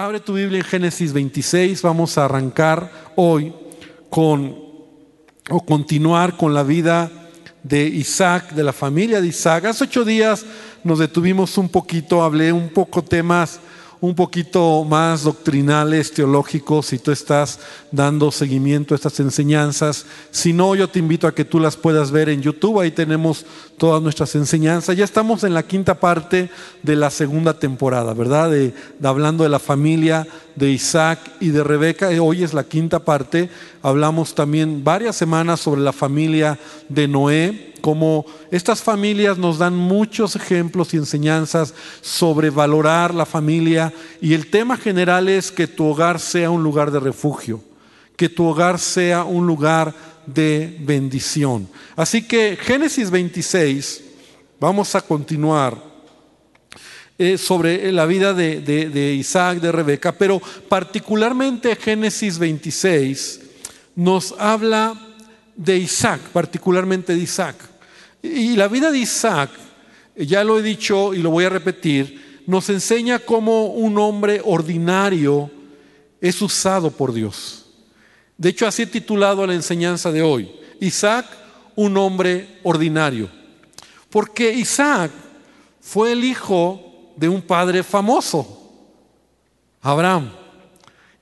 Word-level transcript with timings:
Abre 0.00 0.18
tu 0.18 0.32
Biblia 0.32 0.60
en 0.60 0.64
Génesis 0.64 1.12
26, 1.12 1.82
vamos 1.82 2.16
a 2.16 2.24
arrancar 2.24 2.90
hoy 3.16 3.52
con 4.08 4.56
o 5.50 5.60
continuar 5.66 6.38
con 6.38 6.54
la 6.54 6.62
vida 6.62 7.12
de 7.62 7.86
Isaac, 7.86 8.52
de 8.52 8.64
la 8.64 8.72
familia 8.72 9.20
de 9.20 9.26
Isaac. 9.26 9.66
Hace 9.66 9.84
ocho 9.84 10.02
días 10.02 10.46
nos 10.84 11.00
detuvimos 11.00 11.58
un 11.58 11.68
poquito, 11.68 12.22
hablé 12.22 12.50
un 12.50 12.70
poco 12.70 13.04
temas 13.04 13.60
un 14.00 14.14
poquito 14.14 14.84
más 14.84 15.24
doctrinales, 15.24 16.12
teológicos, 16.12 16.86
si 16.86 16.98
tú 16.98 17.10
estás 17.10 17.58
dando 17.92 18.30
seguimiento 18.30 18.94
a 18.94 18.96
estas 18.96 19.20
enseñanzas. 19.20 20.06
Si 20.30 20.54
no, 20.54 20.74
yo 20.74 20.88
te 20.88 20.98
invito 20.98 21.26
a 21.26 21.34
que 21.34 21.44
tú 21.44 21.60
las 21.60 21.76
puedas 21.76 22.10
ver 22.10 22.30
en 22.30 22.40
YouTube, 22.40 22.80
ahí 22.80 22.90
tenemos 22.90 23.44
todas 23.76 24.02
nuestras 24.02 24.34
enseñanzas. 24.34 24.96
Ya 24.96 25.04
estamos 25.04 25.44
en 25.44 25.52
la 25.52 25.64
quinta 25.64 26.00
parte 26.00 26.50
de 26.82 26.96
la 26.96 27.10
segunda 27.10 27.58
temporada, 27.58 28.14
¿verdad? 28.14 28.50
De, 28.50 28.72
hablando 29.02 29.44
de 29.44 29.50
la 29.50 29.58
familia 29.58 30.26
de 30.56 30.70
Isaac 30.70 31.18
y 31.38 31.50
de 31.50 31.62
Rebeca. 31.62 32.08
Hoy 32.22 32.42
es 32.42 32.54
la 32.54 32.64
quinta 32.64 33.00
parte. 33.00 33.50
Hablamos 33.82 34.34
también 34.34 34.82
varias 34.82 35.16
semanas 35.16 35.60
sobre 35.60 35.82
la 35.82 35.92
familia 35.92 36.58
de 36.88 37.06
Noé 37.06 37.69
como 37.80 38.26
estas 38.50 38.82
familias 38.82 39.38
nos 39.38 39.58
dan 39.58 39.74
muchos 39.74 40.36
ejemplos 40.36 40.94
y 40.94 40.98
enseñanzas 40.98 41.74
sobre 42.00 42.50
valorar 42.50 43.14
la 43.14 43.26
familia 43.26 43.92
y 44.20 44.34
el 44.34 44.48
tema 44.48 44.76
general 44.76 45.28
es 45.28 45.50
que 45.50 45.66
tu 45.66 45.86
hogar 45.86 46.20
sea 46.20 46.50
un 46.50 46.62
lugar 46.62 46.90
de 46.90 47.00
refugio, 47.00 47.62
que 48.16 48.28
tu 48.28 48.46
hogar 48.46 48.78
sea 48.78 49.24
un 49.24 49.46
lugar 49.46 49.94
de 50.26 50.76
bendición. 50.80 51.68
Así 51.96 52.22
que 52.22 52.56
Génesis 52.60 53.10
26, 53.10 54.02
vamos 54.60 54.94
a 54.94 55.00
continuar 55.00 55.76
eh, 57.18 57.36
sobre 57.36 57.90
la 57.92 58.06
vida 58.06 58.32
de, 58.32 58.60
de 58.60 59.14
Isaac, 59.14 59.60
de 59.60 59.72
Rebeca, 59.72 60.12
pero 60.12 60.40
particularmente 60.68 61.76
Génesis 61.76 62.38
26 62.38 63.40
nos 63.96 64.34
habla 64.38 65.09
de 65.56 65.78
Isaac, 65.78 66.20
particularmente 66.32 67.14
de 67.14 67.20
Isaac. 67.20 67.56
Y 68.22 68.56
la 68.56 68.68
vida 68.68 68.90
de 68.90 68.98
Isaac, 68.98 69.50
ya 70.16 70.44
lo 70.44 70.58
he 70.58 70.62
dicho 70.62 71.14
y 71.14 71.18
lo 71.18 71.30
voy 71.30 71.44
a 71.44 71.50
repetir, 71.50 72.42
nos 72.46 72.68
enseña 72.68 73.18
cómo 73.18 73.66
un 73.66 73.98
hombre 73.98 74.40
ordinario 74.44 75.50
es 76.20 76.40
usado 76.42 76.90
por 76.90 77.12
Dios. 77.12 77.66
De 78.36 78.48
hecho, 78.48 78.66
así 78.66 78.82
he 78.82 78.86
titulado 78.86 79.46
la 79.46 79.54
enseñanza 79.54 80.10
de 80.10 80.22
hoy. 80.22 80.50
Isaac, 80.80 81.26
un 81.76 81.96
hombre 81.96 82.58
ordinario. 82.62 83.28
Porque 84.08 84.52
Isaac 84.52 85.10
fue 85.80 86.12
el 86.12 86.24
hijo 86.24 87.12
de 87.16 87.28
un 87.28 87.42
padre 87.42 87.82
famoso, 87.82 88.72
Abraham. 89.82 90.30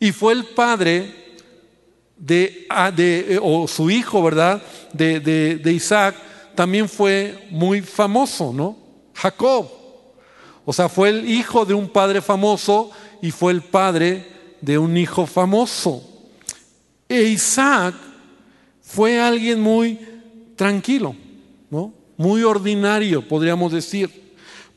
Y 0.01 0.13
fue 0.13 0.33
el 0.33 0.45
padre 0.45 1.28
de, 2.19 2.67
ah, 2.69 2.91
de 2.91 3.39
o 3.43 3.69
su 3.69 3.91
hijo, 3.91 4.23
¿verdad? 4.23 4.63
De, 4.93 5.21
de, 5.21 5.57
de 5.57 5.73
Isaac 5.73 6.17
también 6.55 6.89
fue 6.89 7.47
muy 7.51 7.81
famoso, 7.81 8.53
¿no? 8.53 8.77
Jacob. 9.15 9.69
O 10.65 10.73
sea, 10.73 10.89
fue 10.89 11.09
el 11.09 11.31
hijo 11.31 11.65
de 11.65 11.75
un 11.75 11.89
padre 11.89 12.21
famoso 12.21 12.91
y 13.23 13.31
fue 13.31 13.53
el 13.53 13.63
padre 13.63 14.27
de 14.61 14.77
un 14.77 14.97
hijo 14.97 15.27
famoso. 15.27 16.03
E 17.09 17.23
Isaac 17.23 17.95
fue 18.83 19.21
alguien 19.21 19.61
muy 19.61 19.99
tranquilo, 20.57 21.15
¿no? 21.71 21.95
Muy 22.17 22.43
ordinario, 22.43 23.27
podríamos 23.27 23.73
decir. 23.73 24.28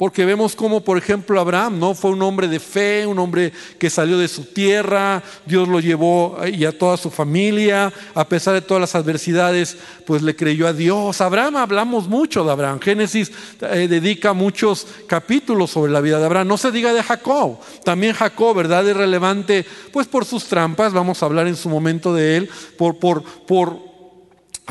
Porque 0.01 0.25
vemos 0.25 0.55
como, 0.55 0.81
por 0.81 0.97
ejemplo, 0.97 1.39
Abraham, 1.39 1.77
¿no? 1.77 1.93
Fue 1.93 2.09
un 2.09 2.23
hombre 2.23 2.47
de 2.47 2.59
fe, 2.59 3.05
un 3.05 3.19
hombre 3.19 3.53
que 3.77 3.87
salió 3.87 4.17
de 4.17 4.27
su 4.27 4.45
tierra, 4.45 5.21
Dios 5.45 5.67
lo 5.67 5.79
llevó 5.79 6.39
y 6.51 6.65
a 6.65 6.75
toda 6.75 6.97
su 6.97 7.11
familia, 7.11 7.93
a 8.15 8.27
pesar 8.27 8.55
de 8.55 8.63
todas 8.63 8.81
las 8.81 8.95
adversidades, 8.95 9.77
pues 10.07 10.23
le 10.23 10.35
creyó 10.35 10.65
a 10.65 10.73
Dios. 10.73 11.21
Abraham, 11.21 11.57
hablamos 11.57 12.07
mucho 12.07 12.43
de 12.43 12.51
Abraham. 12.51 12.79
Génesis 12.79 13.31
eh, 13.61 13.87
dedica 13.87 14.33
muchos 14.33 14.87
capítulos 15.05 15.69
sobre 15.69 15.91
la 15.91 16.01
vida 16.01 16.17
de 16.17 16.25
Abraham. 16.25 16.47
No 16.47 16.57
se 16.57 16.71
diga 16.71 16.95
de 16.95 17.03
Jacob. 17.03 17.59
También 17.85 18.13
Jacob, 18.13 18.55
¿verdad? 18.55 18.89
Es 18.89 18.97
relevante, 18.97 19.67
pues 19.93 20.07
por 20.07 20.25
sus 20.25 20.45
trampas, 20.45 20.93
vamos 20.93 21.21
a 21.21 21.27
hablar 21.27 21.45
en 21.45 21.55
su 21.55 21.69
momento 21.69 22.11
de 22.11 22.37
él, 22.37 22.49
por, 22.75 22.97
por, 22.97 23.21
por 23.21 23.90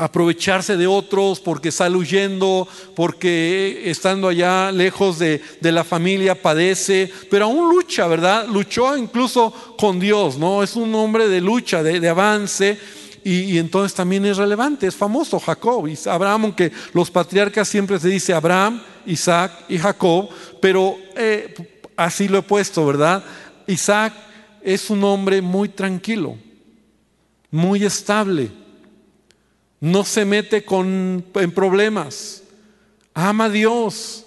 aprovecharse 0.01 0.77
de 0.77 0.87
otros, 0.87 1.39
porque 1.39 1.71
sale 1.71 1.95
huyendo, 1.95 2.67
porque 2.95 3.83
estando 3.85 4.27
allá 4.27 4.71
lejos 4.71 5.19
de, 5.19 5.41
la 5.61 5.83
familia 5.83 6.33
padece, 6.33 7.11
pero 7.29 7.45
aún 7.45 7.69
lucha, 7.69 8.07
¿verdad? 8.07 8.47
Luchó 8.47 8.97
incluso 8.97 9.53
con 9.77 9.99
Dios, 9.99 10.39
¿no? 10.39 10.63
Es 10.63 10.75
un 10.75 10.93
hombre 10.95 11.27
de 11.27 11.39
lucha, 11.39 11.83
de, 11.83 12.09
avance. 12.09 12.79
Y, 13.23 13.59
entonces 13.59 13.93
también 13.93 14.25
es 14.25 14.37
relevante, 14.37 14.87
es 14.87 14.95
famoso 14.95 15.39
Jacob 15.39 15.87
y 15.87 15.95
Abraham, 16.09 16.45
aunque 16.45 16.71
los 16.93 17.11
patriarcas 17.11 17.67
siempre 17.67 17.99
se 17.99 18.07
dice 18.07 18.33
Abraham, 18.33 18.81
Isaac 19.05 19.51
y 19.69 19.77
Jacob, 19.77 20.29
pero 20.59 20.97
eh, 21.15 21.53
así 21.95 22.27
lo 22.27 22.39
he 22.39 22.41
puesto, 22.41 22.83
¿verdad? 22.87 23.23
Isaac 23.67 24.13
es 24.63 24.89
un 24.89 25.03
hombre 25.03 25.43
muy 25.43 25.69
tranquilo, 25.69 26.37
muy 27.51 27.83
estable, 27.83 28.49
no 29.81 30.05
se 30.05 30.23
mete 30.25 30.63
con, 30.63 31.25
en 31.33 31.51
problemas, 31.51 32.43
ama 33.13 33.45
a 33.45 33.49
Dios. 33.49 34.25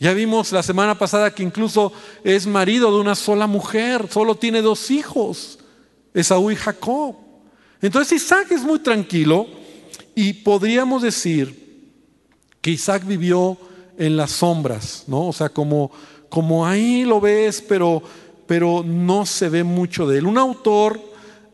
Ya 0.00 0.14
vimos 0.14 0.50
la 0.52 0.62
semana 0.62 0.96
pasada 0.96 1.34
que 1.34 1.42
incluso 1.42 1.92
es 2.24 2.46
marido 2.46 2.90
de 2.90 3.00
una 3.00 3.14
sola 3.14 3.46
mujer, 3.46 4.06
solo 4.10 4.34
tiene 4.34 4.62
dos 4.62 4.90
hijos, 4.90 5.58
Esaú 6.14 6.50
y 6.50 6.56
Jacob. 6.56 7.16
Entonces 7.82 8.22
Isaac 8.22 8.50
es 8.50 8.62
muy 8.62 8.78
tranquilo 8.78 9.46
y 10.14 10.32
podríamos 10.32 11.02
decir 11.02 11.68
que 12.60 12.70
Isaac 12.70 13.04
vivió 13.06 13.58
en 13.98 14.16
las 14.16 14.30
sombras, 14.30 15.04
¿no? 15.06 15.28
O 15.28 15.32
sea, 15.32 15.48
como, 15.48 15.90
como 16.28 16.66
ahí 16.66 17.04
lo 17.04 17.20
ves, 17.20 17.62
pero, 17.68 18.02
pero 18.46 18.82
no 18.84 19.26
se 19.26 19.48
ve 19.48 19.64
mucho 19.64 20.06
de 20.06 20.18
él. 20.18 20.26
Un 20.26 20.38
autor 20.38 21.00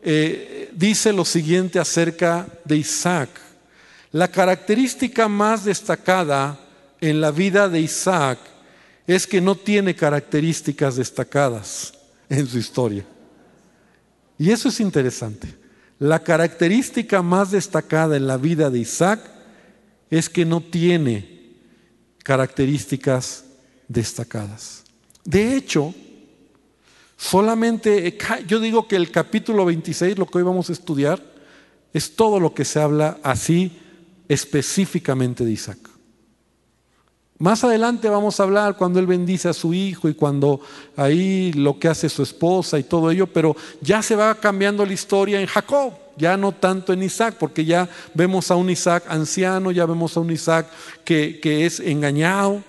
eh, 0.03 0.64
dice 0.75 1.13
lo 1.13 1.25
siguiente 1.25 1.79
acerca 1.79 2.47
de 2.65 2.77
Isaac. 2.77 3.29
La 4.11 4.27
característica 4.27 5.27
más 5.27 5.65
destacada 5.65 6.59
en 7.01 7.21
la 7.21 7.31
vida 7.31 7.67
de 7.69 7.79
Isaac 7.79 8.39
es 9.07 9.25
que 9.27 9.41
no 9.41 9.55
tiene 9.55 9.95
características 9.95 10.95
destacadas 10.95 11.93
en 12.29 12.47
su 12.47 12.57
historia. 12.57 13.05
Y 14.37 14.51
eso 14.51 14.69
es 14.69 14.79
interesante. 14.79 15.47
La 15.99 16.19
característica 16.19 17.21
más 17.21 17.51
destacada 17.51 18.17
en 18.17 18.27
la 18.27 18.37
vida 18.37 18.69
de 18.69 18.79
Isaac 18.79 19.21
es 20.09 20.29
que 20.29 20.45
no 20.45 20.61
tiene 20.61 21.55
características 22.23 23.45
destacadas. 23.87 24.83
De 25.23 25.55
hecho, 25.55 25.93
Solamente, 27.17 28.17
yo 28.47 28.59
digo 28.59 28.87
que 28.87 28.95
el 28.95 29.11
capítulo 29.11 29.65
26, 29.65 30.17
lo 30.17 30.25
que 30.25 30.37
hoy 30.37 30.43
vamos 30.43 30.69
a 30.69 30.73
estudiar, 30.73 31.21
es 31.93 32.15
todo 32.15 32.39
lo 32.39 32.53
que 32.53 32.65
se 32.65 32.79
habla 32.79 33.19
así 33.23 33.79
específicamente 34.27 35.45
de 35.45 35.51
Isaac. 35.51 35.77
Más 37.37 37.65
adelante 37.65 38.07
vamos 38.07 38.39
a 38.39 38.43
hablar 38.43 38.77
cuando 38.77 38.97
él 38.99 39.07
bendice 39.07 39.49
a 39.49 39.53
su 39.53 39.73
hijo 39.73 40.07
y 40.07 40.13
cuando 40.13 40.61
ahí 40.95 41.51
lo 41.51 41.77
que 41.77 41.89
hace 41.89 42.07
su 42.07 42.23
esposa 42.23 42.79
y 42.79 42.83
todo 42.83 43.11
ello, 43.11 43.27
pero 43.27 43.55
ya 43.81 44.01
se 44.01 44.15
va 44.15 44.35
cambiando 44.35 44.85
la 44.85 44.93
historia 44.93 45.41
en 45.41 45.47
Jacob, 45.47 45.93
ya 46.15 46.37
no 46.37 46.53
tanto 46.53 46.93
en 46.93 47.03
Isaac, 47.03 47.35
porque 47.37 47.65
ya 47.65 47.89
vemos 48.13 48.51
a 48.51 48.55
un 48.55 48.69
Isaac 48.69 49.03
anciano, 49.09 49.71
ya 49.71 49.85
vemos 49.85 50.15
a 50.15 50.21
un 50.21 50.31
Isaac 50.31 50.67
que, 51.03 51.41
que 51.41 51.65
es 51.65 51.81
engañado, 51.81 52.63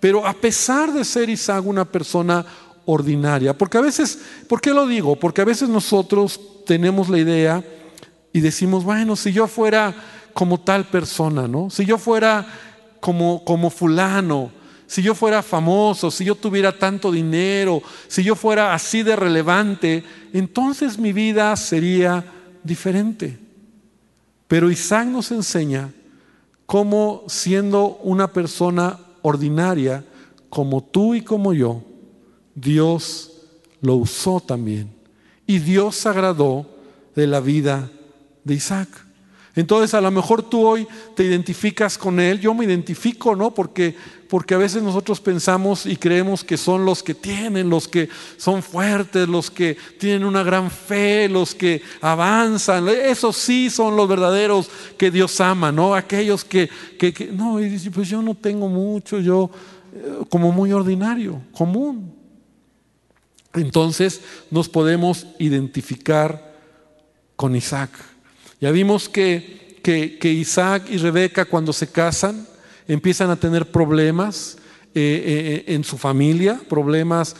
pero 0.00 0.26
a 0.26 0.34
pesar 0.34 0.92
de 0.92 1.04
ser 1.04 1.30
Isaac 1.30 1.64
una 1.64 1.84
persona 1.84 2.44
ordinaria. 2.90 3.56
Porque 3.56 3.76
a 3.76 3.82
veces, 3.82 4.18
¿por 4.48 4.62
qué 4.62 4.72
lo 4.72 4.86
digo? 4.86 5.14
Porque 5.16 5.42
a 5.42 5.44
veces 5.44 5.68
nosotros 5.68 6.40
tenemos 6.64 7.10
la 7.10 7.18
idea 7.18 7.62
y 8.32 8.40
decimos, 8.40 8.82
bueno, 8.82 9.14
si 9.14 9.30
yo 9.30 9.46
fuera 9.46 9.94
como 10.32 10.58
tal 10.60 10.86
persona, 10.86 11.46
¿no? 11.46 11.68
Si 11.68 11.84
yo 11.84 11.98
fuera 11.98 12.46
como, 13.00 13.44
como 13.44 13.68
fulano, 13.68 14.50
si 14.86 15.02
yo 15.02 15.14
fuera 15.14 15.42
famoso, 15.42 16.10
si 16.10 16.24
yo 16.24 16.34
tuviera 16.34 16.78
tanto 16.78 17.12
dinero, 17.12 17.82
si 18.06 18.22
yo 18.22 18.34
fuera 18.34 18.72
así 18.72 19.02
de 19.02 19.16
relevante, 19.16 20.02
entonces 20.32 20.98
mi 20.98 21.12
vida 21.12 21.54
sería 21.56 22.24
diferente. 22.64 23.38
Pero 24.46 24.70
Isaac 24.70 25.08
nos 25.08 25.30
enseña 25.30 25.92
cómo 26.64 27.24
siendo 27.28 27.98
una 28.02 28.32
persona 28.32 28.98
ordinaria, 29.20 30.04
como 30.48 30.82
tú 30.82 31.14
y 31.14 31.20
como 31.20 31.52
yo, 31.52 31.82
Dios 32.60 33.30
lo 33.80 33.94
usó 33.94 34.40
también. 34.40 34.90
Y 35.46 35.58
Dios 35.58 36.04
agradó 36.06 36.66
de 37.14 37.26
la 37.26 37.40
vida 37.40 37.90
de 38.44 38.54
Isaac. 38.54 38.88
Entonces 39.54 39.92
a 39.94 40.00
lo 40.00 40.10
mejor 40.10 40.42
tú 40.42 40.64
hoy 40.64 40.86
te 41.16 41.24
identificas 41.24 41.98
con 41.98 42.20
él, 42.20 42.38
yo 42.38 42.54
me 42.54 42.64
identifico, 42.64 43.34
¿no? 43.34 43.52
Porque, 43.52 43.92
porque 44.28 44.54
a 44.54 44.58
veces 44.58 44.84
nosotros 44.84 45.20
pensamos 45.20 45.84
y 45.84 45.96
creemos 45.96 46.44
que 46.44 46.56
son 46.56 46.84
los 46.84 47.02
que 47.02 47.14
tienen, 47.14 47.68
los 47.68 47.88
que 47.88 48.08
son 48.36 48.62
fuertes, 48.62 49.28
los 49.28 49.50
que 49.50 49.76
tienen 49.98 50.24
una 50.24 50.44
gran 50.44 50.70
fe, 50.70 51.28
los 51.28 51.56
que 51.56 51.82
avanzan. 52.00 52.88
Esos 52.88 53.36
sí 53.36 53.68
son 53.68 53.96
los 53.96 54.08
verdaderos 54.08 54.70
que 54.96 55.10
Dios 55.10 55.40
ama, 55.40 55.72
¿no? 55.72 55.92
Aquellos 55.94 56.44
que, 56.44 56.68
que, 56.96 57.12
que 57.12 57.26
no, 57.26 57.58
y 57.58 57.68
dice, 57.68 57.90
pues 57.90 58.08
yo 58.08 58.22
no 58.22 58.36
tengo 58.36 58.68
mucho, 58.68 59.18
yo 59.18 59.50
eh, 59.92 60.20
como 60.28 60.52
muy 60.52 60.72
ordinario, 60.72 61.40
común. 61.52 62.17
Entonces 63.54 64.20
nos 64.50 64.68
podemos 64.68 65.26
identificar 65.38 66.54
con 67.36 67.56
Isaac. 67.56 67.90
Ya 68.60 68.70
vimos 68.70 69.08
que, 69.08 69.78
que, 69.82 70.32
Isaac 70.32 70.84
y 70.90 70.98
Rebeca 70.98 71.44
cuando 71.44 71.72
se 71.72 71.86
casan 71.86 72.46
empiezan 72.86 73.30
a 73.30 73.36
tener 73.36 73.70
problemas 73.70 74.58
eh, 74.94 75.64
eh, 75.66 75.74
en 75.74 75.84
su 75.84 75.96
familia, 75.98 76.60
problemas 76.68 77.36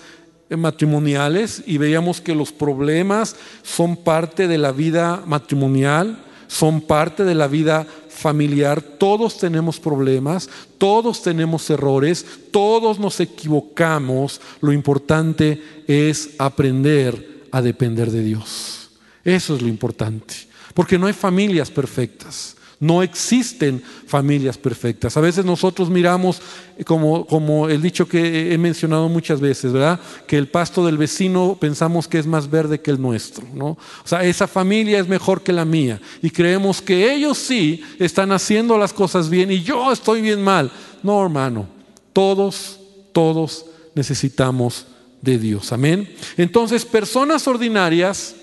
matrimoniales 0.50 1.62
y 1.66 1.78
veíamos 1.78 2.20
que 2.20 2.34
los 2.34 2.52
problemas 2.52 3.36
son 3.62 3.96
parte 3.96 4.48
de 4.48 4.58
la 4.58 4.72
vida 4.72 5.22
matrimonial, 5.26 6.24
son 6.48 6.80
parte 6.80 7.22
de 7.24 7.34
la 7.36 7.46
vida 7.46 7.86
familiar. 8.08 8.82
Todos 8.82 9.38
tenemos 9.38 9.78
problemas, 9.78 10.50
todos 10.76 11.22
tenemos 11.22 11.70
errores, 11.70 12.26
todos 12.50 12.98
nos 12.98 13.20
equivocamos. 13.20 14.40
Lo 14.60 14.72
importante 14.72 15.62
es 15.86 16.30
aprender 16.38 17.44
a 17.52 17.62
depender 17.62 18.10
de 18.10 18.24
Dios. 18.24 18.90
Eso 19.24 19.54
es 19.54 19.62
lo 19.62 19.68
importante. 19.68 20.34
Porque 20.74 20.98
no 20.98 21.06
hay 21.06 21.12
familias 21.12 21.70
perfectas. 21.70 22.56
No 22.80 23.02
existen 23.02 23.82
familias 24.06 24.56
perfectas. 24.56 25.16
A 25.16 25.20
veces 25.20 25.44
nosotros 25.44 25.90
miramos, 25.90 26.40
como, 26.86 27.26
como, 27.26 27.68
el 27.68 27.82
dicho 27.82 28.06
que 28.06 28.52
he 28.52 28.58
mencionado 28.58 29.08
muchas 29.08 29.40
veces, 29.40 29.72
¿verdad? 29.72 29.98
Que 30.28 30.38
el 30.38 30.46
pasto 30.46 30.86
del 30.86 30.96
vecino 30.96 31.56
pensamos 31.60 32.06
que 32.06 32.18
es 32.18 32.26
más 32.26 32.48
verde 32.48 32.80
que 32.80 32.92
el 32.92 33.00
nuestro, 33.00 33.44
¿no? 33.52 33.70
O 33.70 34.06
sea, 34.06 34.22
esa 34.22 34.46
familia 34.46 35.00
es 35.00 35.08
mejor 35.08 35.42
que 35.42 35.52
la 35.52 35.64
mía. 35.64 36.00
Y 36.22 36.30
creemos 36.30 36.80
que 36.80 37.12
ellos 37.12 37.36
sí 37.36 37.82
están 37.98 38.30
haciendo 38.30 38.78
las 38.78 38.92
cosas 38.92 39.28
bien 39.28 39.50
y 39.50 39.60
yo 39.62 39.90
estoy 39.90 40.20
bien 40.20 40.40
mal. 40.40 40.70
No, 41.02 41.20
hermano. 41.20 41.66
Todos, 42.12 42.78
todos 43.12 43.66
necesitamos 43.94 44.86
de 45.20 45.36
Dios. 45.38 45.72
Amén. 45.72 46.08
Entonces, 46.36 46.84
personas 46.84 47.48
ordinarias 47.48 48.36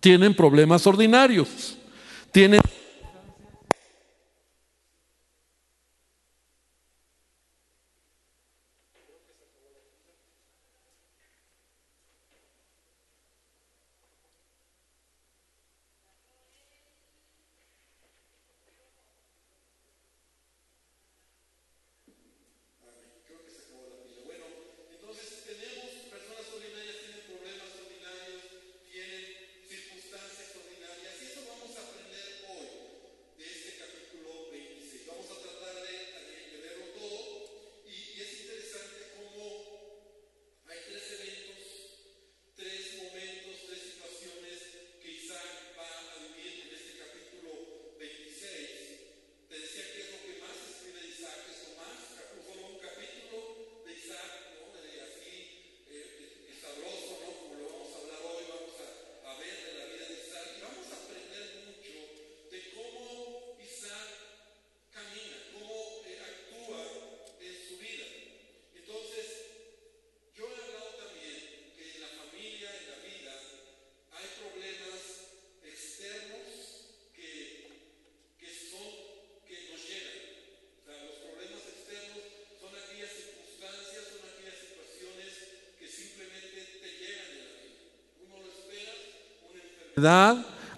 tienen 0.00 0.34
problemas 0.34 0.86
ordinarios, 0.86 1.78
tienen 2.30 2.60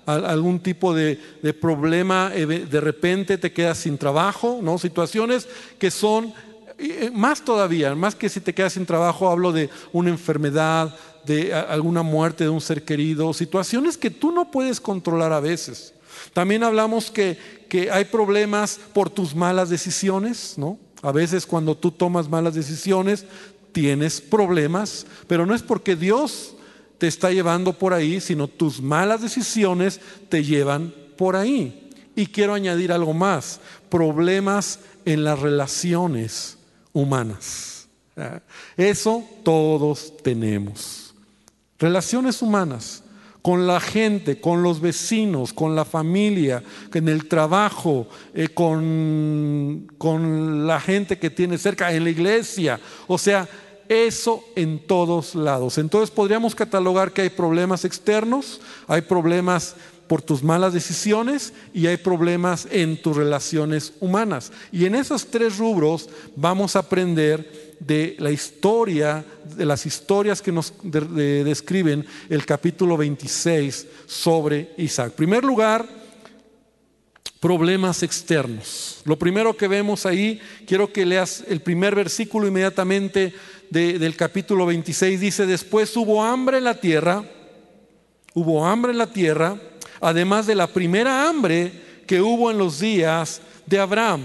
algún 0.06 0.61
tipo 0.61 0.94
de, 0.94 1.19
problema, 1.61 2.31
de 2.31 2.81
repente 2.81 3.38
te 3.38 3.53
quedas 3.53 3.79
sin 3.79 3.99
trabajo, 3.99 4.61
¿no? 4.62 4.79
Situaciones 4.79 5.49
que 5.79 5.91
son 5.91 6.32
eh, 6.79 7.11
más 7.12 7.43
todavía, 7.43 7.94
más 7.94 8.15
que 8.15 8.29
si 8.29 8.41
te 8.41 8.53
quedas 8.53 8.75
sin 8.75 8.87
trabajo, 8.87 9.31
hablo 9.31 9.53
de 9.53 9.71
una 9.93 10.11
enfermedad, 10.11 10.94
de 11.25 11.55
alguna 11.55 12.03
muerte 12.03 12.44
de 12.44 12.50
un 12.50 12.61
ser 12.61 12.85
querido, 12.85 13.32
situaciones 13.32 13.97
que 13.97 14.11
tú 14.11 14.31
no 14.31 14.50
puedes 14.50 14.81
controlar 14.81 15.32
a 15.32 15.41
veces. 15.41 15.94
También 16.32 16.62
hablamos 16.62 17.11
que, 17.11 17.38
que 17.69 17.91
hay 17.91 18.05
problemas 18.05 18.79
por 18.93 19.09
tus 19.09 19.35
malas 19.35 19.70
decisiones, 19.70 20.55
¿no? 20.56 20.79
A 21.03 21.12
veces 21.12 21.47
cuando 21.47 21.77
tú 21.77 21.91
tomas 21.91 22.29
malas 22.29 22.55
decisiones 22.55 23.27
tienes 23.73 24.20
problemas, 24.20 25.06
pero 25.27 25.44
no 25.44 25.55
es 25.55 25.62
porque 25.62 25.97
Dios 25.97 26.54
te 27.05 27.09
está 27.09 27.31
llevando 27.31 27.75
por 27.75 27.93
ahí, 27.93 28.19
sino 28.19 28.49
tus 28.49 28.81
malas 28.81 29.21
decisiones 29.21 30.01
te 30.31 30.43
llevan 30.43 30.91
por 31.19 31.37
ahí. 31.37 31.91
Y 32.17 32.29
quiero 32.29 32.55
añadir 32.55 32.93
algo 32.93 33.12
más, 33.12 33.61
problemas 33.91 34.81
en 35.05 35.23
las 35.23 35.39
relaciones 35.39 36.56
humanas. 36.95 37.89
Eso 38.79 39.23
todos 39.43 40.17
tenemos. 40.23 41.15
Relaciones 41.79 42.41
humanas 42.41 43.03
con 43.43 43.67
la 43.67 43.81
gente, 43.81 44.41
con 44.41 44.63
los 44.63 44.81
vecinos, 44.81 45.53
con 45.53 45.77
la 45.77 45.84
familia, 45.84 46.63
en 46.94 47.08
el 47.11 47.29
trabajo, 47.29 48.08
eh, 48.32 48.49
con, 48.49 49.93
con 49.99 50.67
la 50.67 50.81
gente 50.81 51.19
que 51.19 51.29
tiene 51.29 51.58
cerca, 51.58 51.93
en 51.93 52.05
la 52.05 52.08
iglesia. 52.08 52.81
O 53.06 53.19
sea, 53.19 53.46
eso 53.88 54.44
en 54.56 54.79
todos 54.79 55.34
lados. 55.34 55.79
Entonces 55.79 56.10
podríamos 56.10 56.55
catalogar 56.55 57.12
que 57.12 57.22
hay 57.22 57.31
problemas 57.31 57.84
externos, 57.84 58.60
hay 58.86 59.03
problemas 59.03 59.76
por 60.06 60.22
tus 60.22 60.43
malas 60.43 60.72
decisiones 60.72 61.53
y 61.72 61.86
hay 61.86 61.96
problemas 61.96 62.69
en 62.70 63.00
tus 63.00 63.17
relaciones 63.17 63.94
humanas. 64.00 64.53
Y 64.70 64.84
en 64.84 64.94
esos 64.94 65.26
tres 65.26 65.58
rubros 65.58 66.08
vamos 66.36 66.76
a 66.76 66.81
aprender 66.81 67.76
de 67.81 68.17
la 68.19 68.31
historia, 68.31 69.24
de 69.56 69.64
las 69.64 69.86
historias 69.86 70.41
que 70.41 70.53
nos 70.53 70.72
describen 70.82 72.06
el 72.29 72.44
capítulo 72.46 72.96
26 72.96 73.86
sobre 74.06 74.72
Isaac. 74.76 75.08
En 75.08 75.17
primer 75.17 75.44
lugar, 75.44 75.86
problemas 77.41 78.03
externos. 78.03 79.03
Lo 79.05 79.19
primero 79.19 79.55
que 79.55 79.69
vemos 79.69 80.06
ahí, 80.06 80.41
quiero 80.67 80.91
que 80.91 81.05
leas 81.05 81.44
el 81.46 81.60
primer 81.60 81.94
versículo 81.94 82.46
inmediatamente 82.46 83.34
del 83.75 84.17
capítulo 84.17 84.67
26 84.67 85.19
dice, 85.19 85.47
después 85.47 85.97
hubo 85.97 86.23
hambre 86.23 86.59
en 86.59 86.65
la 86.65 86.79
tierra, 86.79 87.25
hubo 88.33 88.65
hambre 88.65 88.93
en 88.93 88.99
la 88.99 89.09
tierra, 89.09 89.59
además 90.01 90.47
de 90.47 90.55
la 90.55 90.69
primera 90.69 91.29
hambre 91.29 91.73
que 92.07 92.21
hubo 92.21 92.53
en 92.53 92.59
los 92.59 92.79
días 92.79 93.41
de 93.67 93.81
Abraham. 93.81 94.23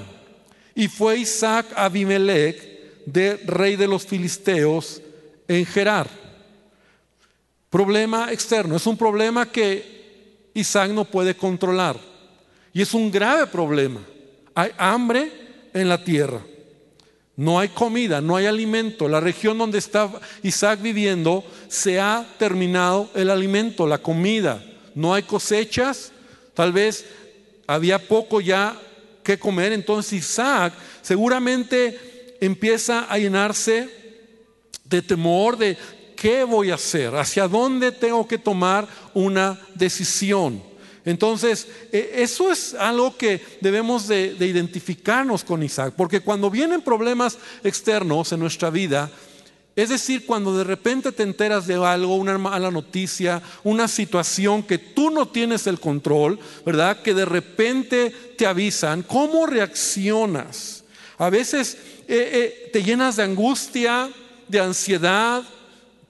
Y 0.75 0.87
fue 0.87 1.17
Isaac 1.17 1.65
Abimelech, 1.75 3.05
de 3.07 3.37
rey 3.37 3.75
de 3.75 3.87
los 3.87 4.05
filisteos, 4.05 5.01
en 5.47 5.65
Gerar. 5.65 6.07
Problema 7.71 8.31
externo, 8.31 8.75
es 8.75 8.85
un 8.85 8.97
problema 8.97 9.51
que 9.51 10.51
Isaac 10.53 10.91
no 10.91 11.05
puede 11.05 11.35
controlar. 11.35 11.97
Y 12.71 12.83
es 12.83 12.93
un 12.93 13.09
grave 13.09 13.47
problema. 13.47 13.99
Hay 14.53 14.71
hambre 14.77 15.31
en 15.73 15.89
la 15.89 16.03
tierra. 16.03 16.39
No 17.39 17.57
hay 17.57 17.69
comida, 17.69 18.19
no 18.19 18.35
hay 18.35 18.47
alimento. 18.47 19.07
La 19.07 19.21
región 19.21 19.57
donde 19.57 19.77
está 19.77 20.11
Isaac 20.43 20.81
viviendo 20.81 21.41
se 21.69 21.97
ha 21.97 22.27
terminado 22.37 23.09
el 23.15 23.29
alimento, 23.29 23.87
la 23.87 23.99
comida. 23.99 24.61
No 24.93 25.13
hay 25.13 25.23
cosechas. 25.23 26.11
Tal 26.53 26.73
vez 26.73 27.05
había 27.65 27.97
poco 27.97 28.41
ya 28.41 28.77
que 29.23 29.39
comer, 29.39 29.71
entonces 29.71 30.11
Isaac 30.11 30.73
seguramente 31.01 32.35
empieza 32.41 33.05
a 33.05 33.17
llenarse 33.17 33.87
de 34.83 35.01
temor, 35.01 35.55
de 35.55 35.77
qué 36.17 36.43
voy 36.43 36.71
a 36.71 36.75
hacer, 36.75 37.15
hacia 37.15 37.47
dónde 37.47 37.93
tengo 37.93 38.27
que 38.27 38.37
tomar 38.37 38.85
una 39.13 39.57
decisión. 39.75 40.61
Entonces, 41.05 41.67
e, 41.91 42.11
eso 42.15 42.51
es 42.51 42.73
algo 42.73 43.15
que 43.15 43.41
debemos 43.61 44.07
de, 44.07 44.35
identificarnos 44.39 45.43
con 45.43 45.63
Isaac, 45.63 45.93
porque 45.95 46.21
cuando 46.21 46.49
vienen 46.49 46.81
problemas 46.81 47.37
externos 47.63 48.31
en 48.31 48.39
nuestra 48.39 48.69
vida, 48.69 49.09
es 49.75 49.89
decir, 49.89 50.25
cuando 50.25 50.57
de 50.57 50.65
repente 50.65 51.11
te 51.11 51.23
enteras 51.23 51.65
de 51.65 51.75
algo, 51.75 52.17
una 52.17 52.37
mala 52.37 52.69
noticia, 52.69 53.41
una 53.63 53.87
situación 53.87 54.63
que 54.63 54.77
tú 54.77 55.09
no 55.09 55.27
tienes 55.27 55.67
el 55.67 55.79
control, 55.79 56.37
¿verdad? 56.65 57.01
Que 57.01 57.13
de 57.13 57.23
repente 57.23 58.09
te 58.37 58.45
avisan, 58.45 59.03
¿cómo 59.03 59.45
reaccionas? 59.45 60.83
A 61.17 61.29
veces 61.29 61.77
eh, 62.07 62.29
eh, 62.33 62.69
te 62.73 62.83
llenas 62.83 63.15
de 63.15 63.23
angustia, 63.23 64.09
de 64.47 64.59
ansiedad, 64.59 65.43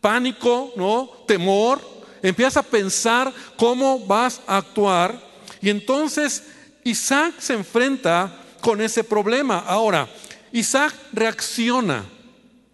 pánico, 0.02 0.72
¿no? 0.76 1.10
Temor. 1.28 1.99
Empiezas 2.22 2.58
a 2.58 2.64
pensar 2.64 3.34
cómo 3.56 4.00
vas 4.06 4.42
a 4.48 4.58
actuar. 4.58 5.20
Y 5.62 5.70
entonces 5.70 6.44
Isaac 6.84 7.36
se 7.40 7.54
enfrenta 7.54 8.32
con 8.62 8.82
ese 8.82 9.04
problema. 9.04 9.60
Ahora, 9.60 10.08
Isaac 10.52 10.94
reacciona 11.14 12.06